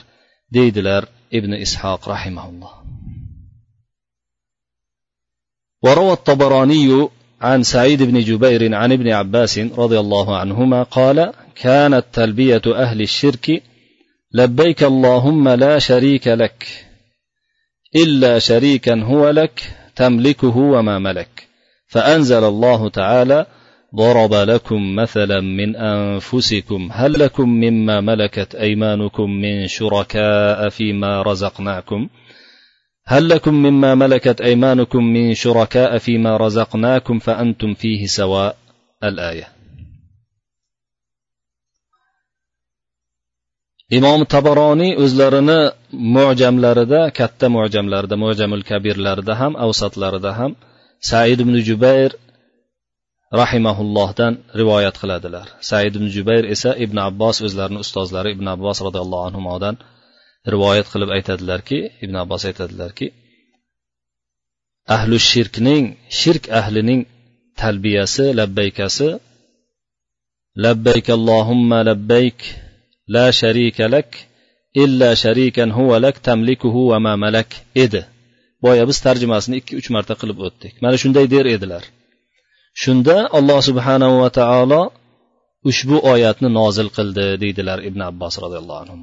deydilar 0.56 1.03
ibn 1.38 1.51
ishoq 1.65 2.01
rahimaulloh 2.13 2.73
وروى 5.86 6.13
الطبراني 6.13 7.10
عن 7.41 7.63
سعيد 7.63 8.03
بن 8.03 8.19
جبير 8.19 8.75
عن 8.75 8.91
ابن 8.91 9.08
عباس 9.10 9.60
رضي 9.60 9.99
الله 9.99 10.38
عنهما 10.38 10.84
قال 10.84 11.34
كانت 11.56 12.06
تلبيه 12.13 12.62
اهل 12.67 13.01
الشرك 13.01 13.63
لبيك 14.35 14.83
اللهم 14.83 15.49
لا 15.49 15.79
شريك 15.79 16.29
لك 16.29 16.68
إلا 17.97 18.38
شريكا 18.38 19.03
هو 19.03 19.31
لك 19.31 19.62
تملكه 19.97 20.57
وما 20.57 20.99
ملك. 20.99 21.49
فأنزل 21.87 22.45
الله 22.45 22.88
تعالى 22.88 23.47
ضرب 23.97 24.35
لكم 24.35 24.97
مثلا 24.97 25.40
من 25.40 25.77
أنفسكم 25.77 26.88
هل 26.92 27.21
لكم 27.21 27.49
مما 27.49 28.01
ملكت 28.01 28.55
أيمانكم 28.55 29.31
من 29.31 29.66
شركاء 29.66 30.68
فيما 30.68 31.23
رزقناكم؟ 31.23 32.09
هل 33.07 33.29
لكم 33.29 33.55
مما 33.55 33.95
ملكت 33.95 34.40
أيمانكم 34.40 35.05
من 35.05 35.35
شركاء 35.35 35.99
فيما 35.99 36.37
رزقناكم؟ 36.37 37.18
فأنتم 37.18 37.75
فيه 37.75 38.07
سواء. 38.07 38.57
الآية. 39.05 39.51
Imom 43.98 44.20
tabaroniy 44.35 44.92
o'zlarini 45.05 45.61
mo'jamlarida 46.16 47.00
katta 47.18 47.46
mo'jamlarida 47.57 48.16
mo'jamul 48.24 48.64
kabirlarida 48.70 49.33
ham 49.40 49.52
avsatlarida 49.64 50.31
ham 50.38 50.52
said 51.11 51.38
ibn 51.44 51.55
jubayr 51.68 52.11
rahimaullohdan 53.40 54.33
rivoyat 54.61 54.96
qiladilar. 55.02 55.46
Said 55.70 55.92
ibn 55.98 56.07
jubayr 56.16 56.44
esa 56.55 56.70
ibn 56.85 56.96
abbos 57.09 57.37
o'zlarini 57.46 57.78
ustozlari 57.85 58.28
ibn 58.37 58.46
abbos 58.55 58.78
roziyallohu 58.87 59.24
anhudan 59.31 59.76
rivoyat 60.52 60.87
qilib 60.92 61.11
aytadilarki 61.16 61.78
ibn 62.05 62.14
abbos 62.22 62.42
aytadilarki 62.50 63.07
ahli 64.96 65.16
shirkning 65.31 65.85
shirk 66.20 66.44
ahlining 66.61 67.00
talbiyasi 67.61 68.24
labbaykasi 68.40 69.09
labbayk 70.64 71.07
allohumma 71.16 71.78
labbayk 71.90 72.38
la 73.08 73.32
sharika 73.32 73.88
lak 73.94 74.10
illa 74.74 75.16
sharikan 75.16 75.70
huva 75.76 75.96
lak 76.04 76.22
tamlikuhu 76.22 76.90
va 76.90 76.98
ma 76.98 77.16
malak 77.16 77.50
edi. 77.84 78.02
Boya 78.62 78.84
biz 78.88 78.98
tarjimasini 79.06 79.56
ikki 79.60 79.76
uch 79.80 79.88
marta 79.94 80.14
qilib 80.20 80.38
o'tdik. 80.46 80.74
Mana 80.82 80.96
shunday 81.02 81.26
der 81.34 81.46
edilar. 81.56 81.84
Shunda 82.82 83.16
alloh 83.38 83.60
subhanahu 83.68 84.14
va 84.22 84.30
taolo 84.40 84.82
ushbu 85.70 85.96
oyatni 86.12 86.48
nozil 86.58 86.88
qildi 86.96 87.26
deydilar 87.42 87.78
ibn 87.88 88.00
abbos 88.10 88.34
roziyallohu 88.44 88.80
anhu. 88.84 88.96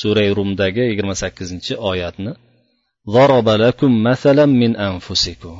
Suray 0.00 0.28
rumdagi 0.38 0.82
yigirma 0.90 1.14
sakkizinchi 1.22 1.74
oyatni 1.90 2.32
min 4.62 4.72
anfusikum. 4.88 5.56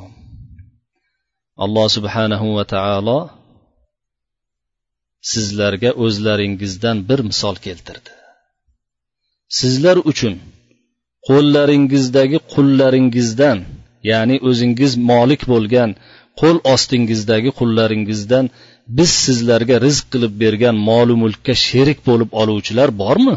Alloh 1.65 1.87
subhanahu 1.95 2.55
va 2.57 2.65
taolo 2.75 3.17
sizlarga 5.21 5.91
o'zlaringizdan 6.05 6.97
bir 7.09 7.19
misol 7.29 7.55
keltirdi. 7.65 8.11
Sizlar 9.59 9.97
uchun 10.11 10.33
qo'llaringizdagi 11.27 12.39
qullaringizdan 12.53 13.57
ya'ni 14.11 14.37
o'zingiz 14.49 14.91
molik 15.09 15.41
bo'lgan 15.53 15.89
qo'l 16.39 16.57
ostingizdagi 16.73 17.51
qullaringizdan 17.59 18.45
biz 18.97 19.11
sizlarga 19.25 19.75
rizq 19.85 20.05
qilib 20.13 20.33
bergan 20.43 20.75
molu 20.89 21.15
mulkka 21.23 21.53
sherik 21.67 21.99
bo'lib 22.07 22.29
oluvchilar 22.41 22.89
bormi? 23.01 23.35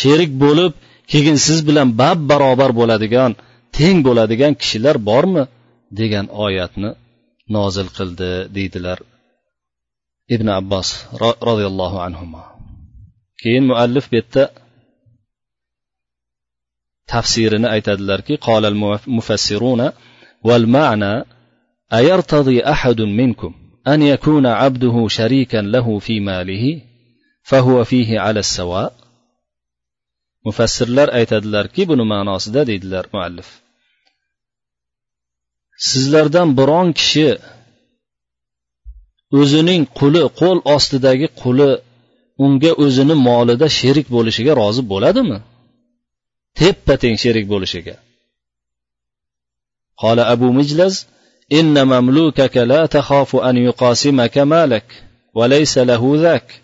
Sherik 0.00 0.32
bo'lib 0.44 0.72
keyin 1.12 1.36
siz 1.46 1.58
bilan 1.68 1.88
bab 2.00 2.18
barobar 2.30 2.70
bo'ladigan 2.80 3.30
teng 3.76 3.98
bo'ladigan 4.06 4.52
kishilar 4.60 4.96
bormi? 5.10 5.44
degan 6.00 6.26
oyatni 6.44 6.90
nozil 7.56 7.88
qildi 7.96 8.30
deydilar. 8.56 8.98
ibn 10.35 10.47
abbos 10.59 10.89
roziyallohu 11.49 11.97
anhu 12.07 12.25
keyin 13.41 13.63
muallif 13.71 14.05
bu 14.11 14.15
yerda 14.19 14.43
tafsirini 17.13 17.67
aytadilarki 17.75 18.35
قال 18.47 18.63
المفسرون 18.65 19.91
والمعنى 20.43 21.13
أيرتضي 21.93 22.63
أحد 22.63 23.01
منكم 23.01 23.51
أن 23.87 24.01
يكون 24.01 24.45
عبده 24.45 25.07
شريكا 25.07 25.57
له 25.57 25.99
في 25.99 26.19
ماله 26.19 26.81
فهو 27.43 27.83
فيه 27.83 28.19
على 28.19 28.39
السواء 28.39 28.99
mufassirlar 30.45 31.09
aytadilarki 31.19 31.83
buni 31.89 32.05
ma'nosida 32.13 32.61
deydilar 32.69 33.05
muallif 33.13 33.49
sizlardan 35.89 36.49
biron 36.59 36.89
kishi 36.99 37.27
o'zining 39.39 39.83
quli 39.99 40.23
qo'l 40.39 40.57
ostidagi 40.75 41.27
quli 41.41 41.69
unga 42.45 42.71
o'zini 42.83 43.15
molida 43.27 43.67
sherik 43.79 44.07
bo'lishiga 44.15 44.51
rozi 44.61 44.81
bo'ladimi 44.91 45.37
teppa 46.59 46.93
teng 47.01 47.17
sherik 47.23 47.47
bo'lishiga 47.53 47.95
قال 50.03 50.19
أبو 50.19 50.51
مجلز 50.51 50.95
إن 51.53 51.87
مملوكك 51.87 52.57
لا 52.57 52.85
تخاف 52.85 53.35
أن 53.35 53.57
يقاسمك 53.57 54.37
مالك 54.37 54.87
وليس 55.33 55.77
له 55.77 56.13
ذاك 56.15 56.61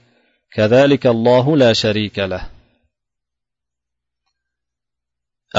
كذلك 0.55 1.07
الله 1.07 1.57
لا 1.57 1.73
شريك 1.73 2.19
له 2.19 2.43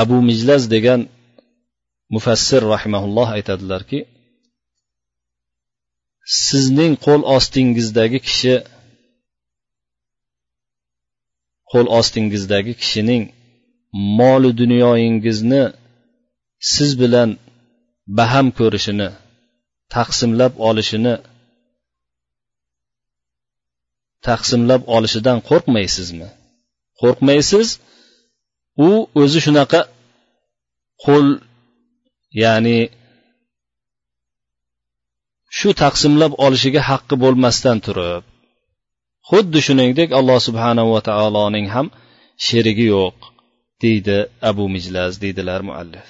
abu 0.03 0.17
mijlaz 0.29 0.63
degan 0.75 1.01
mufassir 2.15 2.63
rahimaulloh 2.75 3.29
aytadilarki 3.37 3.99
sizning 6.40 6.94
qo'l 7.06 7.22
ostingizdagi 7.36 8.20
kishi 8.28 8.56
qo'l 11.72 11.88
ostingizdagi 12.00 12.74
kishining 12.82 13.24
moli 14.20 14.52
dunyoyingizni 14.62 15.64
siz 16.74 16.92
bilan 17.02 17.30
baham 18.18 18.48
ko'rishini 18.58 19.10
taqsimlab 19.96 20.54
olishini 20.70 21.16
taqsimlab 24.28 24.82
olishidan 24.96 25.38
qo'rqmaysizmi? 25.50 26.28
Qo'rqmaysiz 27.02 27.68
u 28.88 28.90
o'zi 29.22 29.40
shunaqa 29.46 29.82
qo'l 31.06 31.28
ya'ni 32.44 32.80
shu 35.58 35.70
taqsimlab 35.84 36.34
olishiga 36.46 36.82
haqqi 36.90 37.16
bo'lmasdan 37.24 37.78
turib 37.86 38.24
xuddi 39.30 39.60
shuningdek 39.68 40.10
alloh 40.20 40.40
subhanava 40.48 41.00
taoloning 41.10 41.68
ham 41.76 41.88
sherigi 42.46 42.86
yo'q 42.96 43.18
deydi 43.84 44.18
abu 44.50 44.66
mijlaz 44.76 45.12
deydilar 45.24 45.62
muallif. 45.70 46.10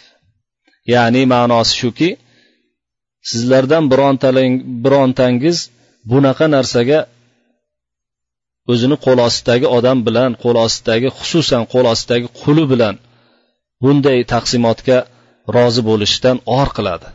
Ya'ni 0.93 1.23
ma'nosi 1.33 1.73
shuki 1.81 2.09
sizlardan 3.29 3.83
birontangiz 4.83 5.57
bunaqa 6.11 6.45
narsaga 6.55 6.99
o'zini 8.71 8.97
qo'l 9.05 9.19
ostidagi 9.27 9.67
odam 9.77 9.97
bilan 10.07 10.31
qo'l 10.43 10.57
ostidagi 10.65 11.09
xususan 11.19 11.63
qo'l 11.73 11.85
ostidagi 11.93 12.27
quli 12.41 12.63
bilan 12.71 12.95
bunday 13.83 14.19
taqsimotga 14.33 14.97
rozi 15.55 15.81
bo'lishdan 15.89 16.37
or 16.59 16.67
qiladi. 16.77 17.07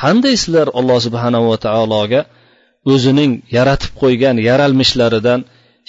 qanday 0.00 0.34
sizlar 0.42 0.68
alloh 0.78 0.98
subhanava 1.06 1.54
taologa 1.66 2.20
o'zining 2.92 3.32
yaratib 3.56 3.92
qo'ygan 4.02 4.36
yaralmishlaridan 4.48 5.40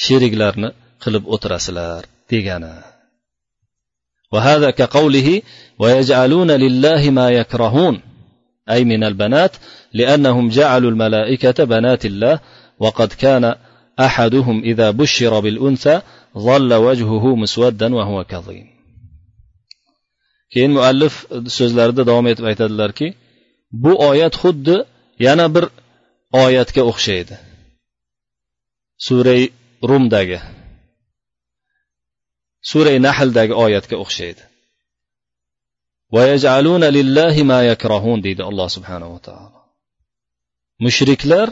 sheriklarni 0.05 0.69
qilib 1.03 1.23
o'tirasizlar 1.33 2.01
degani 2.31 2.73
وهذا 4.33 4.69
كقوله 4.79 5.41
ويجعلون 5.81 6.51
لله 6.51 7.01
ما 7.09 7.27
يكرهون 7.39 7.95
أي 8.73 8.83
من 8.91 9.03
البنات 9.03 9.53
لأنهم 9.93 10.49
جعلوا 10.49 10.91
الملائكة 10.91 11.63
بنات 11.63 12.05
الله 12.05 12.39
وقد 12.79 13.09
كان 13.13 13.55
أحدهم 13.99 14.63
إذا 14.63 14.91
بشر 14.91 15.39
بالأنثى 15.39 16.01
ظل 16.37 16.73
وجهه 16.73 17.35
مسودا 17.35 17.95
وهو 17.95 18.23
كظيم 18.23 18.67
keyin 20.53 20.71
muallif 20.77 21.13
so'zlarida 21.57 22.03
davom 22.09 22.25
etib 22.31 22.45
aytadilarki 22.51 23.07
bu 23.72 23.92
oyat 24.08 24.34
xuddi 24.42 24.76
yana 25.26 25.46
bir 25.54 25.64
oyatga 26.44 26.82
o'xshaydi. 26.90 27.36
Suray 29.06 29.42
rumdagi 29.88 30.38
suray 32.70 32.96
nahldagi 33.06 33.54
oyatga 33.64 33.96
o'xshaydi. 34.04 34.42
Deydi 38.26 38.42
alloh 38.50 38.68
subhanava 38.76 39.18
taolo. 39.28 39.60
Mushriklar 40.84 41.48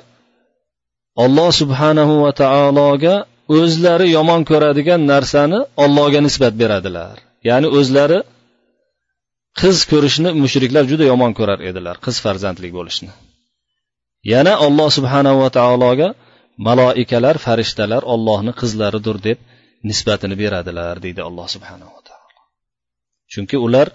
olloh 1.25 1.51
subhanahu 1.61 2.15
va 2.25 2.33
taologa 2.43 3.17
o'zlari 3.59 4.07
yomon 4.17 4.41
ko'radigan 4.51 5.01
narsani 5.13 5.61
ollohga 5.85 6.21
nisbat 6.27 6.55
beradilar. 6.63 7.17
Ya'ni 7.49 7.69
o'zlari 7.79 8.19
qiz 9.61 9.79
ko'rishni 9.91 10.31
mushriklar 10.43 10.85
juda 10.91 11.05
yomon 11.13 11.33
ko'rar 11.39 11.61
edilar 11.71 11.97
qiz 12.07 12.17
farzandlik 12.25 12.73
bo'lishni. 12.79 13.11
Yana 14.33 14.55
olloh 14.67 14.89
subhanahu 14.99 15.39
va 15.43 15.51
taologa 15.59 16.09
maloikalar 16.69 17.37
farishtalar 17.47 18.03
ollohni 18.15 18.53
qizlaridir 18.61 19.17
deb 19.29 19.39
nisbatini 19.89 20.37
beradilar 20.43 20.97
deydi 21.05 21.21
alloh 21.29 21.47
subhanava 21.55 22.01
taolo. 22.09 22.41
Chunki 23.33 23.57
ular 23.67 23.89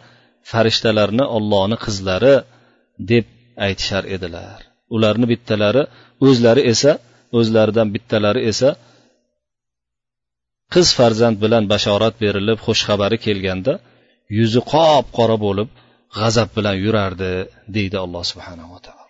farishtalarni 0.52 1.26
ollohni 1.38 1.78
qizlari 1.86 2.36
deb 3.12 3.26
aytishar 3.68 4.04
edilar. 4.16 4.60
Ularni 4.96 5.26
bittalari 5.34 5.84
o'zlari 6.28 6.62
esa 6.74 6.92
o'zlaridan 7.40 7.88
bittalari 7.96 8.42
esa 8.52 8.70
qiz 10.74 10.88
farzand 10.98 11.38
bilan 11.44 11.64
bashorat 11.74 12.16
berilib 12.24 12.60
xushxabari 12.66 13.18
kelganda 13.26 13.74
yuzi 14.38 14.62
qop 14.74 15.06
qora 15.18 15.38
bo'lib 15.46 15.70
g'azab 16.20 16.50
bilan 16.58 16.76
yurardi 16.86 17.32
deydi 17.76 17.98
alloh 18.06 18.24
subhanava 18.32 18.80
taolo. 18.88 19.04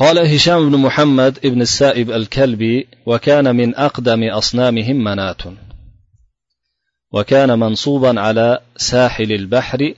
قال 0.00 0.18
هشام 0.18 0.70
بن 0.70 0.78
محمد 0.78 1.38
بن 1.44 1.60
السائب 1.60 2.10
الكلبي 2.10 2.88
وكان 3.06 3.56
من 3.56 3.74
أقدم 3.74 4.24
أصنامهم 4.24 5.04
منات 5.04 5.42
وكان 7.12 7.58
منصوبا 7.58 8.20
على 8.20 8.60
ساحل 8.76 9.32
البحر 9.32 9.94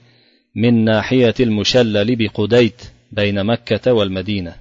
من 0.55 0.83
ناحية 0.85 1.33
المشلل 1.39 2.15
بقديت 2.15 2.81
بين 3.11 3.43
مكة 3.43 3.93
والمدينة 3.93 4.55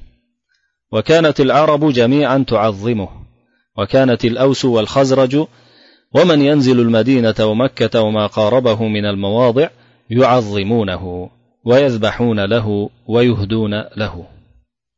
وكانت 0.92 1.40
العرب 1.40 1.92
جميعا 1.92 2.44
تعظمه 2.48 3.08
وكانت 3.78 4.24
الأوس 4.24 4.64
والخزرج 4.64 5.46
ومن 6.13 6.41
ينزل 6.41 6.79
المدينة 6.79 7.35
ومكة 7.39 8.01
وما 8.01 8.27
قاربه 8.27 8.87
من 8.87 9.05
المواضع 9.05 9.69
يعظمونه 10.09 11.29
ويذبحون 11.65 12.39
له 12.39 12.89
ويهدون 13.07 13.73
له 13.97 14.25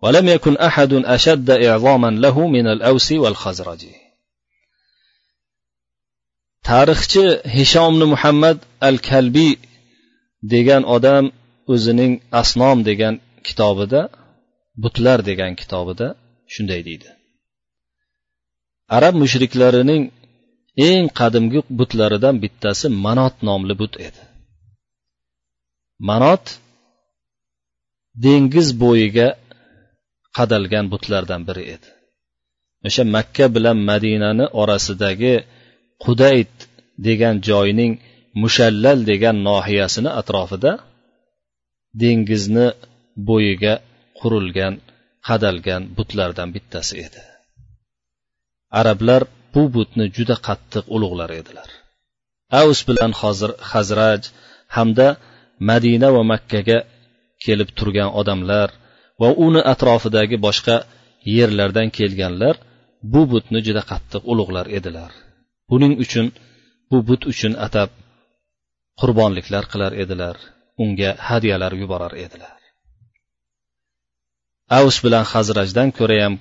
ولم 0.03 0.27
يكن 0.27 0.57
أحد 0.57 0.93
أشد 0.93 1.49
إعظاما 1.49 2.09
له 2.09 2.47
من 2.47 2.67
الأوس 2.67 3.11
والخزرج 3.11 3.85
tarixchi 6.69 7.23
hishomni 7.55 8.05
muhammad 8.13 8.57
al 8.87 8.97
kalbiy 9.09 9.53
degan 10.53 10.83
odam 10.95 11.25
o'zining 11.73 12.13
asnom 12.41 12.77
degan 12.89 13.15
kitobida 13.47 14.01
butlar 14.83 15.19
degan 15.29 15.51
kitobida 15.61 16.07
shunday 16.53 16.81
deydi 16.87 17.09
arab 18.97 19.13
mushriklarining 19.23 20.03
eng 20.88 21.06
qadimgi 21.18 21.60
butlaridan 21.78 22.36
bittasi 22.42 22.86
manot 23.04 23.34
nomli 23.48 23.74
but 23.80 23.94
edi. 24.08 24.22
Manot 26.08 26.44
dengiz 28.24 28.68
bo'yiga 28.82 29.28
qadalgan 30.36 30.86
butlardan 30.92 31.42
biri 31.48 31.64
edi. 31.74 31.88
O'sha 32.86 33.04
makka 33.16 33.46
bilan 33.54 33.78
madinani 33.90 34.46
orasidagi 34.60 35.34
qudayt 36.04 36.54
degan 37.06 37.36
joyning 37.48 37.92
mushallal 38.42 38.98
degan 39.10 39.36
nohiyasini 39.48 40.10
atrofida 40.20 40.72
dengizni 42.02 42.66
bo'yiga 43.28 43.74
qurilgan 44.18 44.74
qadalgan 45.28 45.82
butlardan 45.96 46.48
bittasi 46.54 46.94
edi. 47.06 47.22
Arablar 48.80 49.22
bu 49.54 49.62
butni 49.74 50.06
juda 50.16 50.36
qattiq 50.46 50.84
ulug'lar 50.96 51.30
edilar. 51.40 51.68
Avs 52.60 52.80
bilan 52.88 53.12
hozir 53.20 53.50
hazraj 53.72 54.22
hamda 54.76 55.08
madina 55.70 56.08
va 56.16 56.22
makkaga 56.32 56.78
kelib 57.44 57.70
turgan 57.78 58.10
odamlar 58.20 58.68
va 59.20 59.28
uni 59.46 59.60
atrofidagi 59.72 60.36
boshqa 60.46 60.76
yerlardan 61.36 61.88
kelganlar 61.98 62.54
bu 63.12 63.22
butni 63.32 63.60
juda 63.66 63.82
qattiq 63.90 64.22
ulug'lar 64.32 64.66
edilar. 64.78 65.12
Buning 65.70 65.94
uchun 66.04 66.26
bu 66.90 66.98
but 67.08 67.22
uchun 67.32 67.52
atab 67.66 67.90
qurbonliklar 69.00 69.64
qilar 69.72 69.92
edilar 70.02 70.36
unga 70.82 71.10
hadyalar 71.28 71.72
yuborar 71.82 72.12
edilar. 72.24 72.58
Avs 74.78 74.96
bilan 75.04 75.24
hazrajdan 75.32 75.88
ko'ra 75.98 76.16
ham 76.24 76.34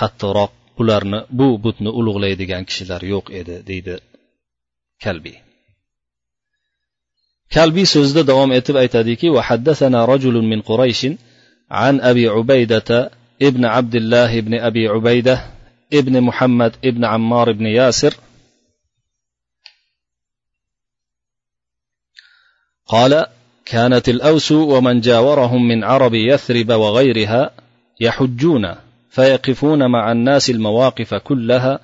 qattiqroq 0.00 0.52
ularni 0.80 1.20
bu 1.38 1.46
butni 1.64 1.90
ulug'laydigan 1.98 2.62
kishilar 2.68 3.02
yo'q 3.12 3.26
edi 3.40 3.56
deydi 3.68 3.94
kalbiy 5.04 5.36
kalbiy 7.54 7.86
so'zida 7.94 8.22
davom 8.30 8.50
etib 8.58 8.76
aytadiki 8.82 9.28
min 10.52 10.60
qurayshin 10.70 11.14
عن 11.70 12.00
أبي 12.00 12.28
عبيدة 12.28 13.10
ابن 13.42 13.64
عبد 13.64 13.94
الله 13.94 14.38
ابن 14.38 14.54
أبي 14.54 14.88
عبيدة 14.88 15.36
ابن 15.92 16.20
محمد 16.20 16.76
ابن 16.84 17.04
عمار 17.04 17.50
ابن 17.50 17.66
ياسر 17.66 18.14
قال 22.86 23.26
كانت 23.64 24.08
الأوس 24.08 24.52
ومن 24.52 25.00
جاورهم 25.00 25.68
من 25.68 25.84
عرب 25.84 26.14
يثرب 26.14 26.70
وغيرها 26.70 27.50
يحجون 28.00 28.74
فيقفون 29.10 29.90
مع 29.90 30.12
الناس 30.12 30.50
المواقف 30.50 31.14
كلها 31.14 31.80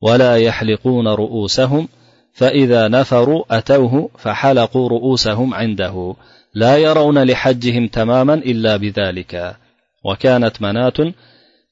ولا 0.00 0.36
يحلقون 0.36 1.08
رؤوسهم 1.08 1.88
فإذا 2.32 2.88
نفروا 2.88 3.58
أتوه 3.58 4.10
فحلقوا 4.18 4.88
رؤوسهم 4.88 5.54
عنده. 5.54 6.14
لا 6.54 6.76
يرون 6.76 7.22
لحجهم 7.22 7.88
تماما 7.88 8.34
إلا 8.34 8.76
بذلك. 8.76 9.56
وكانت 10.04 10.62
مناة 10.62 11.12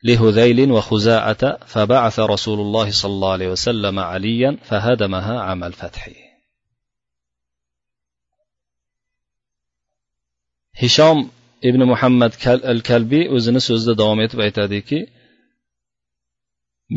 لهذيل 0.04 0.72
وخزاعة 0.72 1.58
فبعث 1.66 2.20
رسول 2.20 2.60
الله 2.60 2.90
صلى 2.90 3.12
الله 3.12 3.32
عليه 3.32 3.48
وسلم 3.48 3.98
عليا 3.98 4.56
فهدمها 4.62 5.40
عام 5.40 5.64
الفتح. 5.64 6.08
hishom 10.74 11.30
ibn 11.68 11.80
muhammad 11.92 12.32
al 12.72 12.80
kalbiy 12.88 13.24
o'zini 13.36 13.60
so'zida 13.68 13.94
davom 14.00 14.18
etib 14.26 14.40
aytadiki 14.46 14.98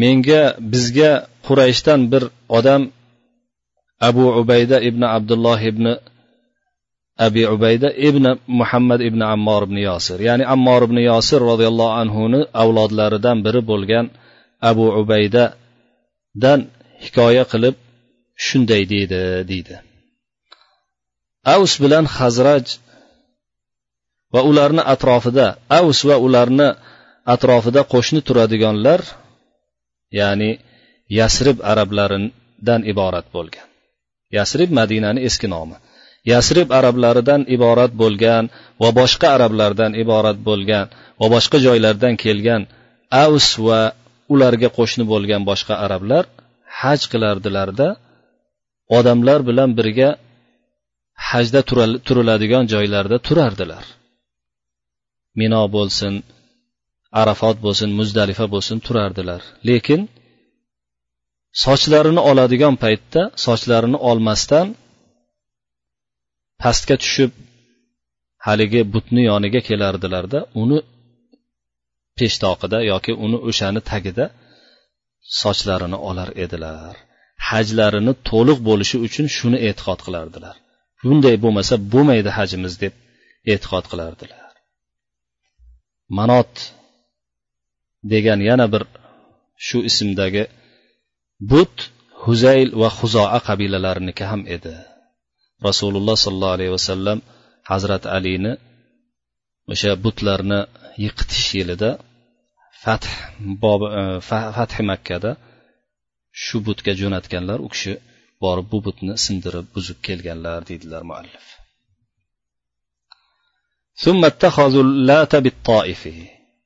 menga 0.01 0.43
bizga 0.71 1.11
qurayshdan 1.47 2.01
bir 2.11 2.23
odam 2.57 2.81
abu 4.09 4.25
ubayda 4.41 4.77
ibn 4.89 5.01
abdulloh 5.15 5.59
ibn 5.71 5.85
abi 7.25 7.43
ubayda 7.55 7.89
ibn 8.07 8.25
muhammad 8.59 9.01
ibn 9.09 9.21
ammor 9.33 9.61
ibn 9.67 9.77
yosir 9.89 10.19
ya'ni 10.27 10.45
ammor 10.55 10.81
ibn 10.87 10.97
yosir 11.09 11.39
roziyallohu 11.51 11.93
anhuni 12.01 12.39
avlodlaridan 12.61 13.37
biri 13.45 13.61
bo'lgan 13.71 14.05
abu 14.69 14.85
ubaydadan 15.01 16.59
hikoya 17.03 17.43
qilib 17.51 17.75
shunday 18.45 18.83
deydi 18.93 19.21
deydi. 19.51 19.75
Avs 21.53 21.73
bilan 21.83 22.05
hazraj 22.17 22.65
va 24.33 24.41
ularni 24.49 24.83
atrofida 24.93 25.47
avs 25.79 25.99
va 26.09 26.15
ularni 26.27 26.69
atrofida 27.33 27.81
qo'shni 27.93 28.21
turadiganlar 28.27 29.01
ya'ni 30.19 30.51
yasrib 31.19 31.57
arablaridan 31.71 32.81
iborat 32.91 33.27
bo'lgan. 33.35 33.67
Yasrib 34.37 34.69
madinani 34.79 35.19
eski 35.27 35.47
nomi. 35.55 35.77
Yasrib 36.31 36.69
arablaridan 36.79 37.41
iborat 37.55 37.91
bo'lgan 38.01 38.43
va 38.81 38.89
boshqa 38.99 39.27
arablardan 39.35 39.91
iborat 40.03 40.39
bo'lgan 40.47 40.85
va 41.19 41.27
boshqa 41.35 41.57
joylardan 41.67 42.13
kelgan 42.23 42.61
avs 43.23 43.47
va 43.67 43.81
ularga 44.33 44.69
qo'shni 44.77 45.03
bo'lgan 45.11 45.41
boshqa 45.49 45.75
arablar 45.85 46.23
haj 46.81 47.01
qilardilarda 47.11 47.87
odamlar 48.97 49.39
bilan 49.49 49.69
birga 49.79 50.09
hajda 51.29 51.61
turiladigan 52.07 52.63
joylarda 52.73 53.17
turardilar. 53.27 53.85
Mino 55.39 55.63
bo'lsin 55.75 56.13
arafot 57.21 57.57
bo'lsin 57.65 57.89
muzdalifa 57.99 58.45
bo'lsin 58.53 58.77
turardilar. 58.85 59.41
Lekin 59.69 60.01
sochlarini 61.63 62.21
oladigan 62.29 62.75
paytda 62.83 63.21
sochlarini 63.45 63.99
olmasdan 64.09 64.67
pastga 66.63 66.95
tushib 67.03 67.31
haligi 68.47 68.81
butni 68.93 69.21
yoniga 69.31 69.61
kelardilarda 69.69 70.39
uni 70.61 70.79
peshtoqida 72.17 72.77
yoki 72.91 73.13
uni 73.25 73.37
o'shani 73.49 73.81
tagida 73.91 74.25
sochlarini 75.41 75.97
olar 76.09 76.29
edilar. 76.45 76.95
Hajlarini 77.49 78.13
to'liq 78.29 78.59
bo'lishi 78.69 78.97
uchun 79.07 79.25
shuni 79.37 79.57
e'tiqod 79.67 79.99
qilardilar. 80.05 80.55
Bunday 81.03 81.35
bo'lmasa 81.43 81.73
bo'lmaydi 81.93 82.29
hajimiz 82.37 82.73
deb 82.83 82.93
e'tiqod 83.53 83.85
qilardilar. 83.91 84.46
Manot 86.17 86.53
degan 88.11 88.39
yana 88.49 88.65
bir 88.73 88.83
shu 89.65 89.77
ismdagi 89.89 90.43
but 91.51 91.75
huzayl 92.23 92.69
va 92.81 92.89
huzoa 92.99 93.39
qabilalariniki 93.47 94.23
ham 94.31 94.41
edi. 94.55 94.75
Rasululloh 95.67 96.15
sollallohu 96.25 96.55
alayhi 96.57 96.73
vasallam 96.77 97.19
hazrat 97.71 98.03
alini 98.17 98.53
o'sha 99.71 99.91
butlarni 100.03 100.59
yiqitish 101.03 101.47
yilida 101.59 101.89
fath 102.83 103.07
bobi 103.63 103.87
e, 103.99 104.03
fathi 104.57 104.81
makkada 104.91 105.31
shu 106.43 106.57
butga 106.67 106.93
jo'natganlar 107.01 107.59
u 107.65 107.67
kishi 107.73 107.93
borib 108.43 108.67
bu 108.73 108.79
butni 108.87 109.13
sindirib 109.25 109.67
buzib 109.75 109.97
kelganlar 110.07 110.59
deydilar 110.69 111.03
muallif. 111.09 111.45
ثم 113.97 114.25
اتخذوا 114.25 114.83
اللات 114.83 115.35
بالطائف 115.35 116.09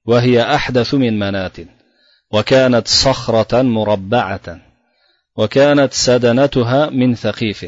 وهي 0.06 0.42
أحدث 0.42 0.94
من 0.94 1.20
منات 1.20 1.58
وكانت 2.32 2.88
صخرة 2.88 3.62
مربعة 3.62 4.60
وكانت 5.38 5.94
سدنتها 5.94 6.90
من 6.90 7.16
ثقيف 7.16 7.66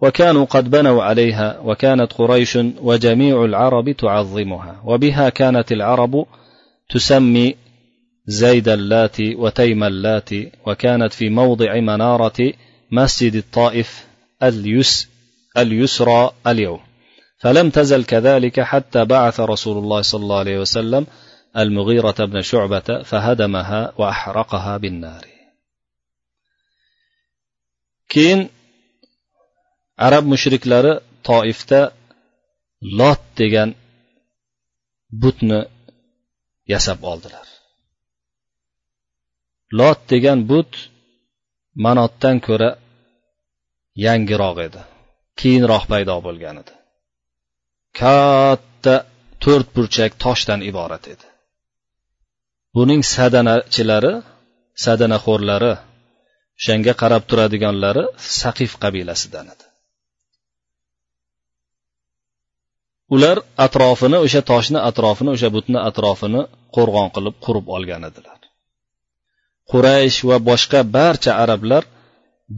وكانوا 0.00 0.44
قد 0.44 0.70
بنوا 0.70 1.02
عليها 1.02 1.58
وكانت 1.58 2.12
قريش 2.12 2.58
وجميع 2.80 3.44
العرب 3.44 3.90
تعظمها 3.90 4.82
وبها 4.84 5.28
كانت 5.28 5.72
العرب 5.72 6.26
تسمي 6.90 7.56
زيد 8.26 8.68
اللات 8.68 9.20
وتيم 9.20 9.84
اللات 9.84 10.30
وكانت 10.66 11.12
في 11.12 11.30
موضع 11.30 11.80
منارة 11.80 12.52
مسجد 12.90 13.34
الطائف 13.34 14.06
اليس 14.42 15.08
اليسرى 15.58 16.30
اليوم. 16.46 16.80
فلم 17.39 17.69
تزل 17.69 18.03
كذلك 18.03 18.59
حتى 18.59 19.05
بعث 19.05 19.39
رسول 19.39 19.77
الله 19.77 20.01
صلى 20.01 20.23
الله 20.23 20.39
عليه 20.39 20.59
وسلم 20.59 21.07
المغيرة 21.57 22.25
بن 22.25 22.41
شعبة 22.41 23.03
فهدمها 23.03 23.93
وأحرقها 23.97 24.77
بالنار 24.77 25.25
keyin 28.13 28.49
arab 30.07 30.23
mushriklari 30.33 30.93
toifda 31.27 31.81
lot 32.99 33.21
degan 33.39 33.69
butni 35.21 35.59
yasab 36.73 36.99
oldilar 37.11 37.47
lot 39.79 39.99
degan 40.11 40.39
but 40.51 40.71
manotdan 41.85 42.37
ko'ra 42.47 42.69
yangiroq 44.05 44.57
edi 44.67 44.81
keyinroq 45.39 45.83
paydo 45.91 46.15
bo'lgan 46.27 46.55
edi 46.61 46.73
Katta 48.00 48.94
to'rt 49.44 49.68
burchak 49.76 50.12
toshdan 50.24 50.60
iborat 50.70 51.04
edi. 51.14 51.26
Buning 52.76 53.02
sadanachilari 53.14 54.14
sadanaxo'rlari 54.84 55.72
o'shanga 56.58 56.92
qarab 57.02 57.22
turadiganlari 57.30 58.04
saqif 58.40 58.72
qabilasidan 58.82 59.46
edi. 59.54 59.66
Ular 63.14 63.38
atrofini 63.66 64.18
o'sha 64.26 64.42
toshni 64.50 64.78
atrofini 64.88 65.30
o'sha 65.36 65.48
butni 65.56 65.78
atrofini 65.88 66.42
qo'rg'on 66.76 67.08
qilib 67.16 67.34
qurib 67.44 67.66
olgan 67.76 68.02
edilar. 68.10 68.40
Quraysh 69.70 70.18
va 70.28 70.36
boshqa 70.50 70.80
barcha 70.96 71.32
arablar 71.44 71.82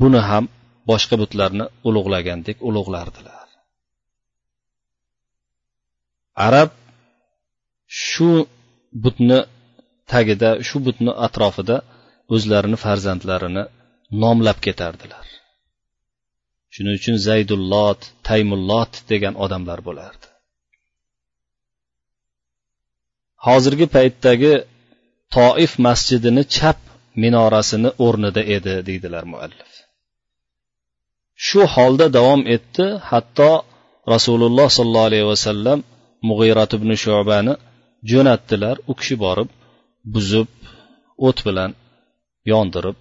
buni 0.01 0.21
ham 0.29 0.45
boshqa 0.91 1.15
butlarni 1.23 1.65
ulug'lagandek 1.89 2.57
ulug'lardilar. 2.69 3.46
Arab 6.47 6.71
shu 8.07 8.31
butni 9.05 9.39
tagida 10.13 10.51
shu 10.69 10.77
butni 10.87 11.13
atrofida 11.27 11.77
o'zlarini 12.35 12.79
farzandlarini 12.85 13.65
nomlab 14.23 14.59
ketardilar. 14.67 15.27
Shuning 16.75 16.95
uchun 17.01 17.17
zaydullot 17.27 18.01
taymullot 18.29 18.93
degan 19.11 19.35
odamlar 19.45 19.81
bo'lardi. 19.89 20.27
Hozirgi 23.47 23.87
paytdagi 23.97 24.53
toif 25.37 25.73
masjidini 25.87 26.43
chap 26.57 26.79
minorasini 27.23 27.91
o'rnida 28.07 28.43
edi 28.57 28.75
deydilar 28.89 29.25
muallif. 29.33 29.73
Shu 31.47 31.61
holda 31.75 32.07
davom 32.17 32.43
etdi 32.57 32.87
hatto 33.11 33.51
rasululloh 34.15 34.69
sollallohu 34.77 35.09
alayhi 35.11 35.29
vasallam 35.35 35.79
mug'irat 36.29 36.71
ibn 36.79 36.91
shubani 37.03 37.55
jo'natdilar. 38.11 38.77
U 38.91 38.93
kishi 38.99 39.17
borib 39.25 39.49
buzib 40.15 40.49
o't 41.27 41.39
bilan 41.47 41.71
yondirib 42.53 42.99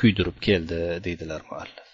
kuydirib 0.00 0.36
keldi 0.46 0.80
deydilar 1.04 1.42
muallif. 1.50 1.88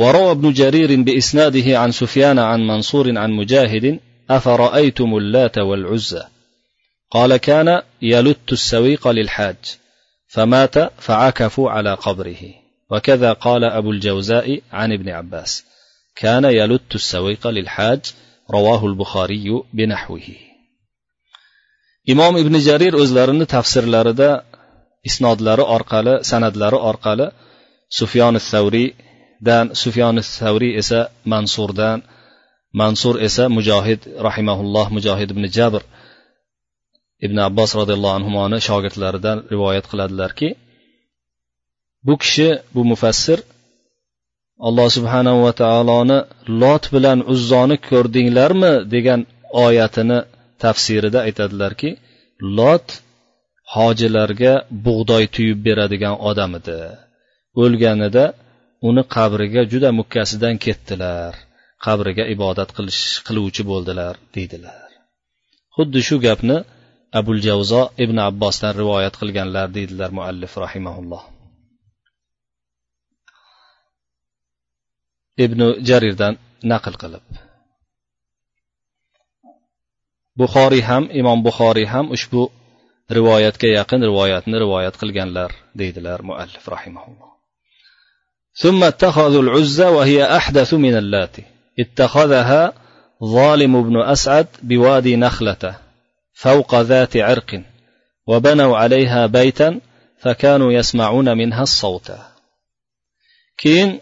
وروى 0.00 0.30
ابن 0.30 0.52
جرير 0.52 1.02
بإسناده 1.02 1.78
عن 1.78 1.92
سفيان 1.92 2.38
عن 2.38 2.60
منصور 2.66 3.18
عن 3.18 3.30
مجاهد 3.30 4.00
أفرأيتم 4.30 5.16
اللات 5.16 5.58
والعزى 5.58 6.24
قال 7.10 7.36
كان 7.36 7.82
يلت 8.02 8.52
السويق 8.52 9.08
للحاج 9.08 9.56
فمات 10.26 11.02
فعكفوا 11.02 11.70
على 11.70 11.94
قبره 11.94 12.67
وكذا 12.91 13.33
قال 13.33 13.63
أبو 13.63 13.91
الجوزاء 13.91 14.61
عن 14.71 14.91
ابن 14.91 15.09
عباس 15.09 15.65
كان 16.15 16.43
يلت 16.45 16.95
السويق 16.95 17.47
للحاج 17.47 18.01
رواه 18.51 18.85
البخاري 18.85 19.63
بنحوه 19.73 20.27
imom 22.11 22.33
ibn 22.43 22.55
jarir 22.67 22.93
o'zlarini 23.03 23.45
tafsirlarida 23.55 24.29
isnodlari 25.09 25.63
orqali 25.75 26.13
san'atlari 26.29 26.79
orqali 26.89 27.27
sufyon 27.99 28.35
savriydan 28.51 29.65
sufyon 29.81 30.15
savriy 30.37 30.73
esa 30.81 30.99
mansurdan 31.31 31.99
mansur 32.79 33.15
esa 33.27 33.43
mujohid 33.57 34.01
rahimaulloh 34.27 34.85
mujohid 34.95 35.29
ibn 35.35 35.45
jabr 35.57 35.81
ibn 37.25 37.37
abbos 37.47 37.71
roziyallohu 37.79 38.15
anhuni 38.19 38.57
shogirdlaridan 38.67 39.37
rivoyat 39.51 39.85
qiladilarki 39.91 40.47
bu 42.08 42.14
kishi 42.22 42.48
bu 42.74 42.82
mufassir 42.90 43.38
alloh 44.66 44.88
subhanahu 44.96 45.38
va 45.46 45.52
taoloni 45.62 46.18
lot 46.62 46.84
bilan 46.94 47.18
uzzoni 47.32 47.76
ko'rdinglarmi 47.88 48.72
degan 48.94 49.20
oyatini 49.66 50.18
tafsirida 50.62 51.18
aytadilarki 51.26 51.90
lot 52.58 52.86
hojilarga 53.74 54.52
bug'doy 54.86 55.24
tuyib 55.34 55.58
beradigan 55.66 56.16
odam 56.30 56.50
edi. 56.60 56.78
O'lganida 57.62 58.24
uni 58.88 59.02
qabriga 59.14 59.62
juda 59.72 59.90
mukkasidan 60.00 60.56
ketdilar. 60.64 61.32
Qabriga 61.86 62.24
ibodat 62.34 62.70
qilish 62.76 63.02
qiluvchi 63.26 63.62
bo'ldilar 63.70 64.14
deydilar. 64.34 64.88
Xuddi 65.76 66.00
shu 66.08 66.16
gapni 66.26 66.58
abul 67.20 67.40
javzo 67.48 67.82
ibn 68.04 68.16
abbosdan 68.28 68.72
rivoyat 68.80 69.14
qilganlar 69.20 69.66
deydilar 69.76 70.10
muallif 70.18 70.52
rahimaulloh 70.64 71.24
ibn 75.45 75.59
jarirdan 75.87 76.33
naql 76.71 76.95
qilib 77.01 77.25
buxoriy 80.39 80.83
ham 80.89 81.03
imom 81.19 81.39
buxoriy 81.47 81.87
ham 81.93 82.05
ushbu 82.15 82.41
rivoyatga 83.17 83.67
yaqin 83.77 84.01
rivoyatni 84.09 84.55
rivoyat 84.63 84.95
qilganlar 85.01 85.51
deydilar 85.79 86.19
muallif 86.29 86.65
rahimahulloh 86.75 87.29
ثم 88.63 88.83
اتخذوا 88.83 89.41
العزى 89.41 89.85
وهي 89.85 90.37
أحدث 90.37 90.73
من 90.73 90.97
اللاتي 90.97 91.43
اتخذها 91.79 92.73
ظالم 93.23 93.83
بن 93.83 94.01
أسعد 94.01 94.47
بوادي 94.63 95.15
نخلة 95.15 95.79
فوق 96.33 96.75
ذات 96.81 97.17
عرق 97.17 97.61
وبنوا 98.27 98.77
عليها 98.77 99.25
بيتا 99.25 99.79
فكانوا 100.17 100.71
يسمعون 100.71 101.37
منها 101.37 101.63
الصوت 101.63 102.11
keyin 103.61 104.01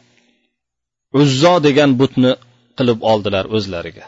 uzzo 1.21 1.55
degan 1.67 1.91
butni 2.01 2.33
qilib 2.79 2.99
oldilar 3.11 3.45
o'zlariga. 3.57 4.07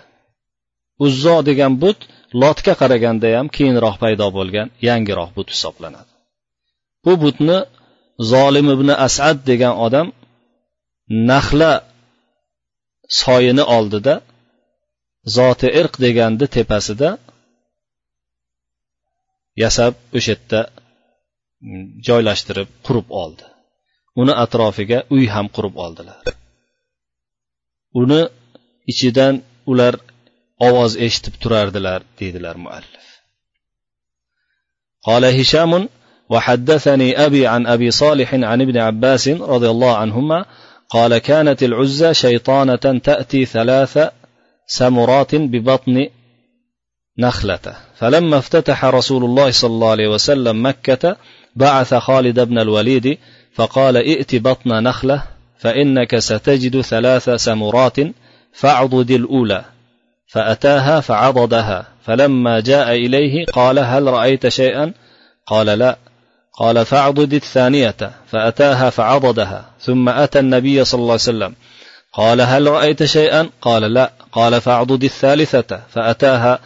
Uzzo 1.06 1.36
degan 1.48 1.72
but 1.82 1.98
lotga 2.42 2.74
qaraganda 2.80 3.28
ham 3.36 3.46
keyinroq 3.56 3.96
paydo 4.02 4.26
bo'lgan 4.38 4.68
yangiroq 4.88 5.30
but 5.36 5.48
hisoblanadi. 5.54 6.10
Bu 7.04 7.12
butni 7.24 7.58
zolim 8.32 8.66
ibn 8.76 8.88
asad 9.06 9.36
degan 9.50 9.74
odam 9.86 10.06
nahla 11.30 11.72
soyini 13.22 13.64
oldida 13.76 14.14
zoti 15.36 15.68
irq 15.80 15.94
deganni 16.04 16.46
tepasida 16.56 17.08
yasab 19.62 19.94
o'sha 20.16 20.30
yerda 20.34 20.60
joylashtirib 22.06 22.68
qurib 22.86 23.08
oldi. 23.22 23.44
Uni 24.20 24.34
atrofiga 24.44 24.98
uy 25.14 25.24
ham 25.34 25.46
qurib 25.56 25.74
oldilar. 25.84 26.20
Uni 27.94 28.22
ichidan 28.90 29.34
ular 29.66 29.94
ovoz 30.66 30.92
eshitib 31.06 31.34
turardilar 31.42 32.00
deydilar 32.18 32.56
muallif. 32.64 33.04
قال 35.08 35.24
هشام 35.24 35.88
وحدثني 36.28 37.26
أبي 37.26 37.46
عن 37.46 37.66
أبي 37.66 37.90
صالح 37.90 38.34
عن 38.34 38.60
ابن 38.60 38.76
عباس 38.78 39.28
رضي 39.28 39.70
الله 39.70 39.96
عنهما 39.96 40.44
قال 40.88 41.18
كانت 41.18 41.62
العزى 41.62 42.14
شيطانة 42.14 43.00
تأتي 43.04 43.44
ثلاث 43.44 43.98
سمرات 44.66 45.34
ببطن 45.34 46.06
نخلة 47.18 47.60
فلما 47.98 48.38
افتتح 48.38 48.84
رسول 48.84 49.24
الله 49.24 49.50
صلى 49.50 49.70
الله 49.70 49.90
عليه 49.90 50.08
وسلم 50.08 50.66
مكة 50.66 51.16
بعث 51.56 51.94
خالد 51.94 52.40
بن 52.40 52.58
الوليد 52.58 53.18
فقال 53.54 53.96
ائت 53.96 54.34
بطن 54.34 54.82
نخلة 54.82 55.22
فإنك 55.58 56.18
ستجد 56.18 56.80
ثلاث 56.80 57.30
سمرات 57.30 57.96
فاعضد 58.52 59.10
الأولى 59.10 59.64
فأتاها 60.26 61.00
فعضدها 61.00 61.86
فلما 62.04 62.60
جاء 62.60 62.92
إليه 62.92 63.46
قال 63.46 63.78
هل 63.78 64.06
رأيت 64.06 64.48
شيئا؟ 64.48 64.92
قال 65.46 65.66
لا 65.66 65.98
قال 66.58 66.84
فاعضد 66.84 67.34
الثانية 67.34 67.96
فأتاها 68.26 68.90
فعضدها 68.90 69.70
ثم 69.80 70.08
أتى 70.08 70.38
النبي 70.38 70.84
صلى 70.84 70.98
الله 70.98 71.12
عليه 71.12 71.22
وسلم 71.22 71.54
قال 72.12 72.40
هل 72.40 72.66
رأيت 72.66 73.04
شيئا؟ 73.04 73.48
قال 73.60 73.82
لا 73.82 74.12
قال 74.32 74.60
فاعضد 74.60 75.04
الثالثة 75.04 75.80
فأتاها 75.90 76.58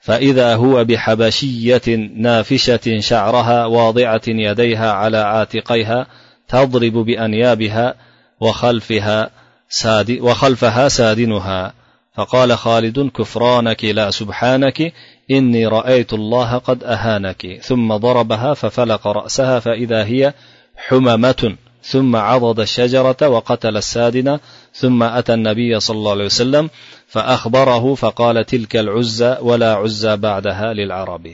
فإذا 0.00 0.54
هو 0.54 0.84
بحبشية 0.84 1.96
نافشة 2.16 3.00
شعرها 3.00 3.66
واضعة 3.66 4.22
يديها 4.28 4.92
على 4.92 5.18
عاتقيها 5.18 6.06
تضرب 6.48 6.92
بأنيابها 6.92 7.94
وخلفها 8.40 9.30
ساد 9.68 10.10
وخلفها 10.10 10.88
سادنها. 10.88 11.72
فقال 12.14 12.58
خالد 12.58 13.10
كفرانك 13.10 13.84
لا 13.84 14.10
سبحانك 14.10 14.92
إني 15.30 15.66
رأيت 15.66 16.12
الله 16.12 16.58
قد 16.58 16.84
أهانك. 16.84 17.60
ثم 17.62 17.96
ضربها 17.96 18.54
ففلق 18.54 19.06
رأسها 19.06 19.60
فإذا 19.60 20.04
هي 20.04 20.34
حممة. 20.76 21.56
ثم 21.82 22.16
عضد 22.16 22.60
الشجرة 22.60 23.28
وقتل 23.28 23.76
السادنة. 23.76 24.40
ثم 24.74 25.02
أتى 25.02 25.34
النبي 25.34 25.80
صلى 25.80 25.96
الله 25.96 26.10
عليه 26.10 26.24
وسلم 26.24 26.70
فأخبره 27.06 27.94
فقال 27.94 28.46
تلك 28.46 28.76
العزى 28.76 29.36
ولا 29.40 29.74
عزى 29.74 30.16
بعدها 30.16 30.72
للعرب. 30.72 31.26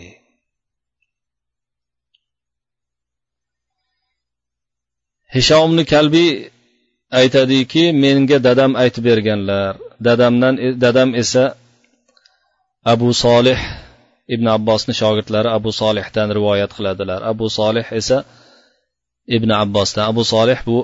هشام 5.33 5.85
kalbiy 5.85 6.51
aytadiki 7.19 7.85
menga 8.03 8.39
dadam 8.47 8.73
aytib 8.83 9.05
berganlar. 9.11 9.73
Dadamdan 10.07 10.55
e, 10.67 10.69
dadam 10.85 11.11
esa 11.23 11.45
abu 12.93 13.09
solih 13.25 13.59
ibn 14.35 14.47
abbosni 14.57 14.95
shogirdlari 15.01 15.49
abu 15.59 15.71
solihdan 15.81 16.29
rivoyat 16.39 16.71
qiladilar. 16.77 17.21
Abu 17.33 17.47
solih 17.59 17.87
esa 18.01 18.19
ibn 19.37 19.51
abbosdan. 19.63 20.05
Abu 20.13 20.23
solih 20.33 20.59
bu 20.69 20.77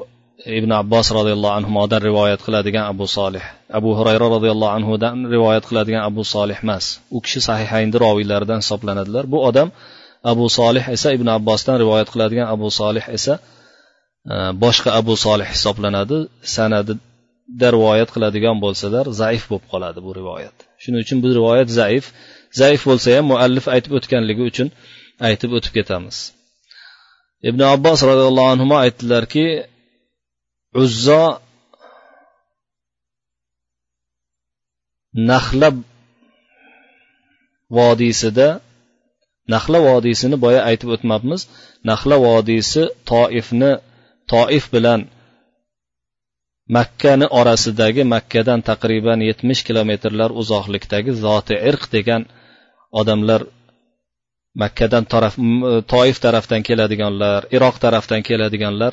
ibn 0.59 0.71
abbos 0.81 1.07
roziyallohu 1.19 1.55
anhudan 1.61 2.01
rivoyat 2.09 2.41
qiladigan 2.47 2.85
abu 2.93 3.07
solih. 3.17 3.45
Abu 3.79 3.91
hurayra 3.99 4.27
roziyallohu 4.37 4.73
anhudan 4.79 5.17
rivoyat 5.35 5.65
qiladigan 5.69 6.03
abu 6.11 6.23
solih 6.35 6.59
emas. 6.65 6.85
U 7.17 7.19
kishi 7.25 7.41
sahihaynni 7.49 7.97
roviylaridan 8.05 8.59
hisoblanadilar. 8.63 9.25
Bu 9.33 9.39
odam 9.49 9.69
abu 10.33 10.45
solih 10.59 10.85
esa 10.97 11.09
ibn 11.17 11.29
abbosdan 11.39 11.77
rivoyat 11.83 12.09
qiladigan 12.13 12.47
abu 12.55 12.67
solih 12.81 13.05
esa 13.17 13.35
boshqa 14.65 14.91
abu 15.01 15.15
solih 15.25 15.49
hisoblanadi 15.55 16.19
sanadida 16.57 17.69
rivoyat 17.77 18.09
qiladigan 18.15 18.57
bo'lsalar 18.65 19.05
zaif 19.21 19.43
bo'lib 19.51 19.67
qoladi 19.73 20.01
bu 20.07 20.11
rivoyat. 20.21 20.57
Shuning 20.83 21.01
uchun 21.05 21.19
bu 21.25 21.29
rivoyat 21.39 21.69
zaif. 21.81 22.05
Zaif 22.61 22.81
bo'lsa 22.89 23.09
ham 23.17 23.27
muallif 23.33 23.67
aytib 23.75 23.93
o'tganligi 23.99 24.43
uchun 24.51 24.69
aytib 25.29 25.51
o'tib 25.57 25.73
ketamiz. 25.79 26.17
Ibn 27.49 27.61
abbos 27.75 27.99
roziyallohu 28.11 28.51
anhu 28.55 28.75
aytdilarki 28.85 29.47
uzzo 30.83 31.25
nahla 35.31 35.69
vodiysida 37.79 38.49
nahla 39.55 39.79
vodiysini 39.89 40.37
boya 40.45 40.61
aytib 40.71 40.89
o'tmabmiz. 40.95 41.41
Nahla 41.91 42.17
vodiysi 42.29 42.83
toifni 43.11 43.73
toif 44.33 44.65
bilan 44.75 45.01
makkani 46.77 47.27
orasidagi 47.41 48.03
makkadan 48.15 48.61
taqriban 48.71 49.21
yetmish 49.29 49.63
kilometrlar 49.69 50.31
uzoqlikdagi 50.41 51.13
zoti 51.25 51.55
irq 51.71 51.83
degan 51.97 52.23
odamlar 53.01 53.41
makkadan 54.63 55.05
taraf 55.13 55.35
e, 55.39 55.43
toif 55.93 56.17
tarafdan 56.25 56.63
keladiganlar 56.69 57.41
iroq 57.57 57.77
tarafdan 57.85 58.23
keladiganlar 58.29 58.93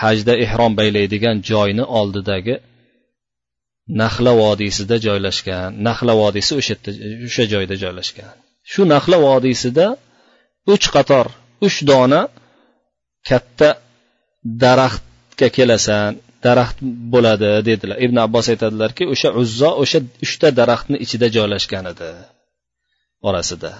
hajda 0.00 0.34
ehrom 0.44 0.72
baylaydigan 0.80 1.36
joyni 1.50 1.84
oldidagi 1.98 2.54
nahla 4.00 4.32
vodiysida 4.42 4.96
joylashgan 5.06 5.68
nahla 5.88 6.12
vodiysi 6.22 6.52
o'sha 6.60 6.74
yerda 6.74 6.90
o'sha 7.26 7.44
joyda 7.52 7.74
joylashgan. 7.82 8.34
Shu 8.72 8.82
nahla 8.94 9.16
vodiysida 9.26 9.86
uch 10.74 10.86
qator 10.94 11.26
uch 11.66 11.78
dona 11.90 12.20
katta 13.28 13.68
daraxtga 14.64 15.48
kelasan 15.56 16.12
daraxt 16.46 16.78
bo'ladi 17.12 17.50
dedilar. 17.68 17.96
Ibn 18.06 18.16
abbos 18.26 18.46
aytadilarki 18.52 19.04
o'sha 19.12 19.28
uzzo 19.40 19.70
o'sha 19.82 19.98
uchta 20.24 20.48
daraxtni 20.60 20.96
ichida 21.04 21.26
joylashgan 21.36 21.84
edi 21.92 22.10
orasida. 23.28 23.72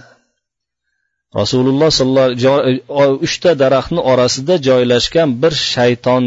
Rasululloh 1.41 1.91
sollallohu 2.01 3.15
uchta 3.27 3.51
daraxtni 3.65 4.01
orasida 4.13 4.55
joylashgan 4.69 5.29
bir 5.43 5.53
shayton 5.75 6.25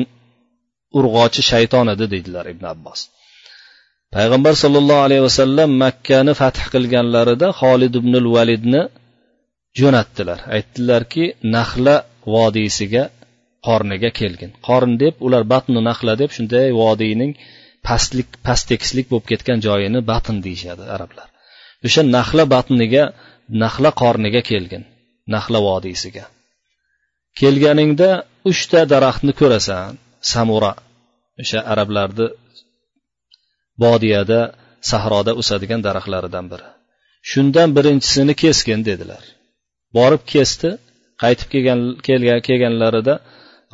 urg'ochi 0.97 1.41
shayton 1.51 1.85
edi 1.93 2.05
deydilar 2.13 2.45
ibn 2.53 2.65
abbos 2.73 2.99
payg'ambar 4.15 4.53
sollallohu 4.63 5.03
alayhi 5.07 5.23
vasallam 5.29 5.69
makkani 5.83 6.33
fath 6.41 6.61
qilganlarida 6.73 7.47
xolid 7.61 7.93
ibn 8.01 8.13
validni 8.35 8.81
jo'natdilar. 9.79 10.39
Aytdilarki 10.55 11.23
nahla 11.55 11.95
vodiysiga 12.35 13.03
qorniga 13.67 14.09
kelgin. 14.19 14.51
Qorn 14.67 14.91
deb 15.03 15.15
ular 15.25 15.43
batni 15.53 15.81
nahla 15.89 16.13
deb 16.21 16.29
shunday 16.37 16.67
vodiyning 16.81 17.31
pastlik 17.87 18.29
past 18.45 18.65
tekislik 18.71 19.05
bo'lib 19.11 19.25
ketgan 19.31 19.59
joyini 19.67 19.99
batn 20.11 20.37
deyishadi 20.45 20.83
arablar. 20.95 21.27
O'sha 21.85 22.01
nahla 22.17 22.43
batniga 22.55 23.03
nahla 23.63 23.89
qorniga 24.01 24.41
kelgin 24.51 24.83
nahla 25.35 25.59
vodiysiga. 25.67 26.25
Kelganingda 27.39 28.09
uchta 28.51 28.79
daraxtni 28.93 29.33
ko'rasan 29.41 29.91
samura. 30.33 30.73
O'sha 31.41 31.59
arablarni 31.73 32.27
vodiyada 33.83 34.41
sahroda 34.91 35.31
o'sadigan 35.41 35.81
daraxtlaridan 35.87 36.45
biri. 36.51 36.67
Shundan 37.31 37.69
birinchisini 37.77 38.33
kesgin 38.43 38.81
dedilar. 38.89 39.23
Borib 39.97 40.23
kesdi 40.33 40.69
qaytib 41.21 41.47
kelgan 41.53 41.79
kelganlarida 42.47 43.13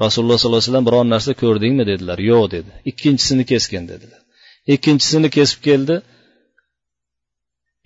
rasululloh 0.03 0.37
sollallohu 0.41 0.61
alayhi 0.61 0.71
vasallam 0.71 0.87
biron 0.89 1.07
narsa 1.13 1.31
ko'rdingmi 1.43 1.83
dedilar. 1.91 2.17
Yo'q 2.31 2.45
dedi. 2.55 2.71
Ikkinchisini 2.89 3.43
kesgin 3.51 3.83
dedilar. 3.91 4.21
Ikkinchisini 4.73 5.29
kesib 5.37 5.59
keldi. 5.67 5.95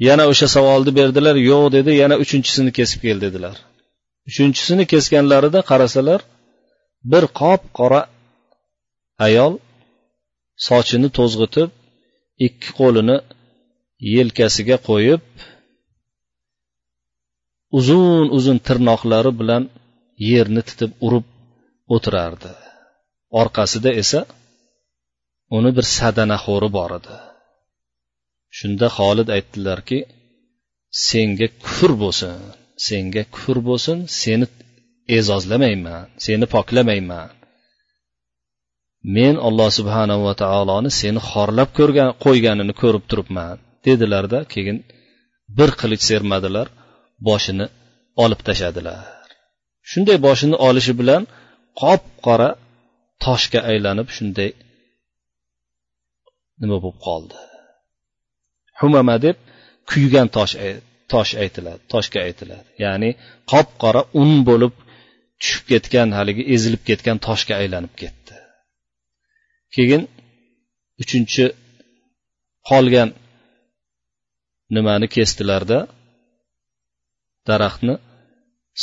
Yana 0.07 0.23
o'sha 0.31 0.47
savolni 0.55 0.91
berdilar. 0.99 1.35
Yo'q 1.51 1.65
dedi. 1.77 1.91
Yana 2.01 2.15
uchinchisini 2.23 2.71
kesib 2.79 2.99
kel 3.05 3.17
dedilar. 3.25 3.55
Uchinchisini 4.29 4.83
kesganlarida 4.93 5.59
qarasalar 5.71 6.21
bir 7.11 7.23
qop 7.41 7.61
qora 7.79 8.01
ayol 9.27 9.53
sochini 10.67 11.09
to'zg'itib 11.17 11.69
ikki 12.47 12.69
qo'lini 12.79 13.17
yelkasiga 14.15 14.77
qo'yib 14.89 15.21
uzun 17.77 18.25
uzun 18.37 18.57
tirnoqlari 18.67 19.31
bilan 19.39 19.63
yerni 20.29 20.61
titib 20.69 20.91
urib 21.05 21.27
o'tirardi. 21.95 22.53
Orqasida 23.41 23.91
esa 24.01 24.21
uni 25.57 25.71
bir 25.77 25.85
sadanaxo'ri 25.97 26.69
bor 26.77 26.91
edi. 26.99 27.15
Shunda 28.57 28.87
xolid 28.97 29.29
aytdilarki 29.37 29.99
senga 31.07 31.47
kufr 31.63 31.91
bo'lsin 32.03 32.39
senga 32.87 33.23
kufr 33.33 33.57
bo'lsin 33.67 33.97
seni 34.21 34.45
e'zozlamayman 35.17 36.03
seni 36.25 36.45
poklamayman. 36.55 37.29
Men 39.15 39.35
alloh 39.47 39.69
subhanava 39.79 40.33
taoloni 40.43 40.89
seni 41.01 41.19
xorlab 41.31 41.69
ko'rgan 41.77 42.09
qo'yganini 42.23 42.73
ko'rib 42.81 43.03
turibman. 43.09 43.55
Dedilarda 43.87 44.39
keyin 44.53 44.77
bir 45.57 45.69
qilich 45.81 46.03
sermadilar. 46.11 46.67
Boshini 47.27 47.65
olib 48.23 48.41
tashladilar. 48.47 48.99
Shunday 49.91 50.17
boshini 50.27 50.57
olishi 50.67 50.93
bilan 51.01 51.23
qop 51.81 52.01
qora 52.25 52.49
toshga 53.25 53.59
aylanib 53.71 54.07
shunday 54.17 54.49
nima 56.61 56.77
bo'lib 56.83 56.99
qoldi? 57.07 57.37
Humama 58.79 59.15
deb 59.25 59.37
kuygan 59.91 60.27
tosh 60.37 60.53
tosh 61.13 61.31
aytiladi 61.43 61.81
toshga 61.93 62.19
aytiladi. 62.27 62.67
Ya'ni 62.83 63.09
qop 63.51 63.67
qora 63.83 64.01
un 64.21 64.31
bo'lib 64.49 64.73
tushib 65.41 65.63
ketgan 65.71 66.09
haligi 66.17 66.43
ezilib 66.55 66.83
ketgan 66.89 67.17
toshga 67.27 67.53
aylanib 67.61 67.93
ketdi. 68.01 68.35
Keyin 69.75 70.01
uchinchi 71.03 71.45
qolgan 72.69 73.09
nimani 74.75 75.07
kesdilarda 75.15 75.77
daraxtni 77.49 77.95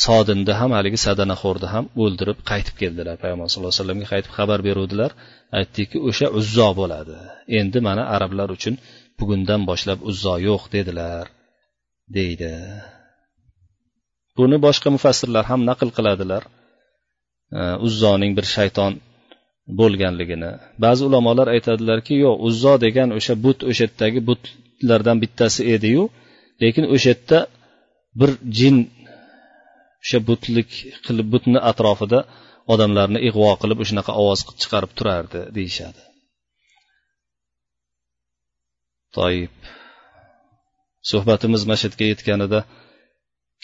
sodinni 0.04 0.52
ham 0.61 0.70
haligi 0.76 0.98
sadanaxo'rni 1.06 1.68
ham 1.74 1.84
o'ldirib 2.02 2.38
qaytib 2.50 2.76
keldilar. 2.82 3.14
Payg'ambar 3.22 3.46
sallallohu 3.52 3.72
alayhi 3.72 3.82
vasallamga 3.82 4.06
qaytib 4.12 4.32
xabar 4.38 4.59
beruvdilar. 4.68 5.11
Aytdiki 5.59 5.96
o'sha 6.09 6.26
uzzo 6.38 6.68
bo'ladi. 6.80 7.16
Endi 7.59 7.78
mana 7.88 8.02
arablar 8.14 8.48
uchun 8.56 8.74
bugundan 9.20 9.61
boshlab 9.70 9.98
uzzo 10.11 10.34
yo'q 10.48 10.62
dedilar 10.74 11.24
deydi. 12.16 12.52
Buni 14.38 14.56
boshqa 14.66 14.88
mufassirlar 14.96 15.44
ham 15.50 15.61
naql 15.70 15.88
qiladilar. 15.96 16.42
Uzzoning 17.86 18.32
bir 18.38 18.46
shayton 18.56 18.92
bo'lganligini. 19.80 20.50
Ba'zi 20.84 21.02
ulamolar 21.09 21.48
aytadilarki 21.54 22.14
yo'q 22.24 22.36
uzzo 22.48 22.74
degan 22.84 23.09
o'sha 23.18 23.34
but 23.44 23.59
o'sha 23.70 23.82
yerdagi 23.86 24.20
butlardan 24.28 25.16
bittasi 25.22 25.61
ediyu 25.74 26.02
lekin 26.62 26.84
o'sha 26.94 27.09
yerda 27.12 27.38
bir 28.20 28.30
jin 28.59 28.76
o'sha 30.02 30.18
butlik 30.28 30.70
qilib 31.06 31.26
butni 31.34 31.59
atrofida 31.70 32.20
odamlarni 32.72 33.20
ig'vo 33.28 33.50
qilib 33.62 33.78
o'shanaqa 33.84 34.12
ovoz 34.22 34.40
chiqarib 34.62 34.92
turardi 34.98 35.40
deyishadi. 35.56 36.00
Toyib. 39.16 39.54
Suhbatimiz 41.11 41.62
mana 41.68 41.78
shu 41.80 41.86
yerga 41.88 42.06
yetganida 42.12 42.61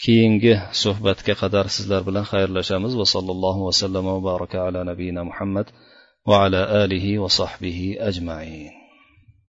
keyingi 0.03 0.53
suhbatga 0.83 1.33
qadar 1.41 1.65
sizlar 1.75 2.01
bilan 2.07 2.25
xayrlashamiz. 2.31 2.93
Va 3.01 3.05
sallallohu 3.15 3.61
vasallam 3.67 4.05
va 4.13 4.17
baraka 4.29 4.57
ala 4.67 4.79
nabiyina 4.91 5.21
muhammad 5.29 5.67
va 6.29 6.35
ala 6.45 6.61
alihi 6.83 7.11
va 7.23 7.29
sahbihi 7.39 7.87
ajmain. 8.09 8.84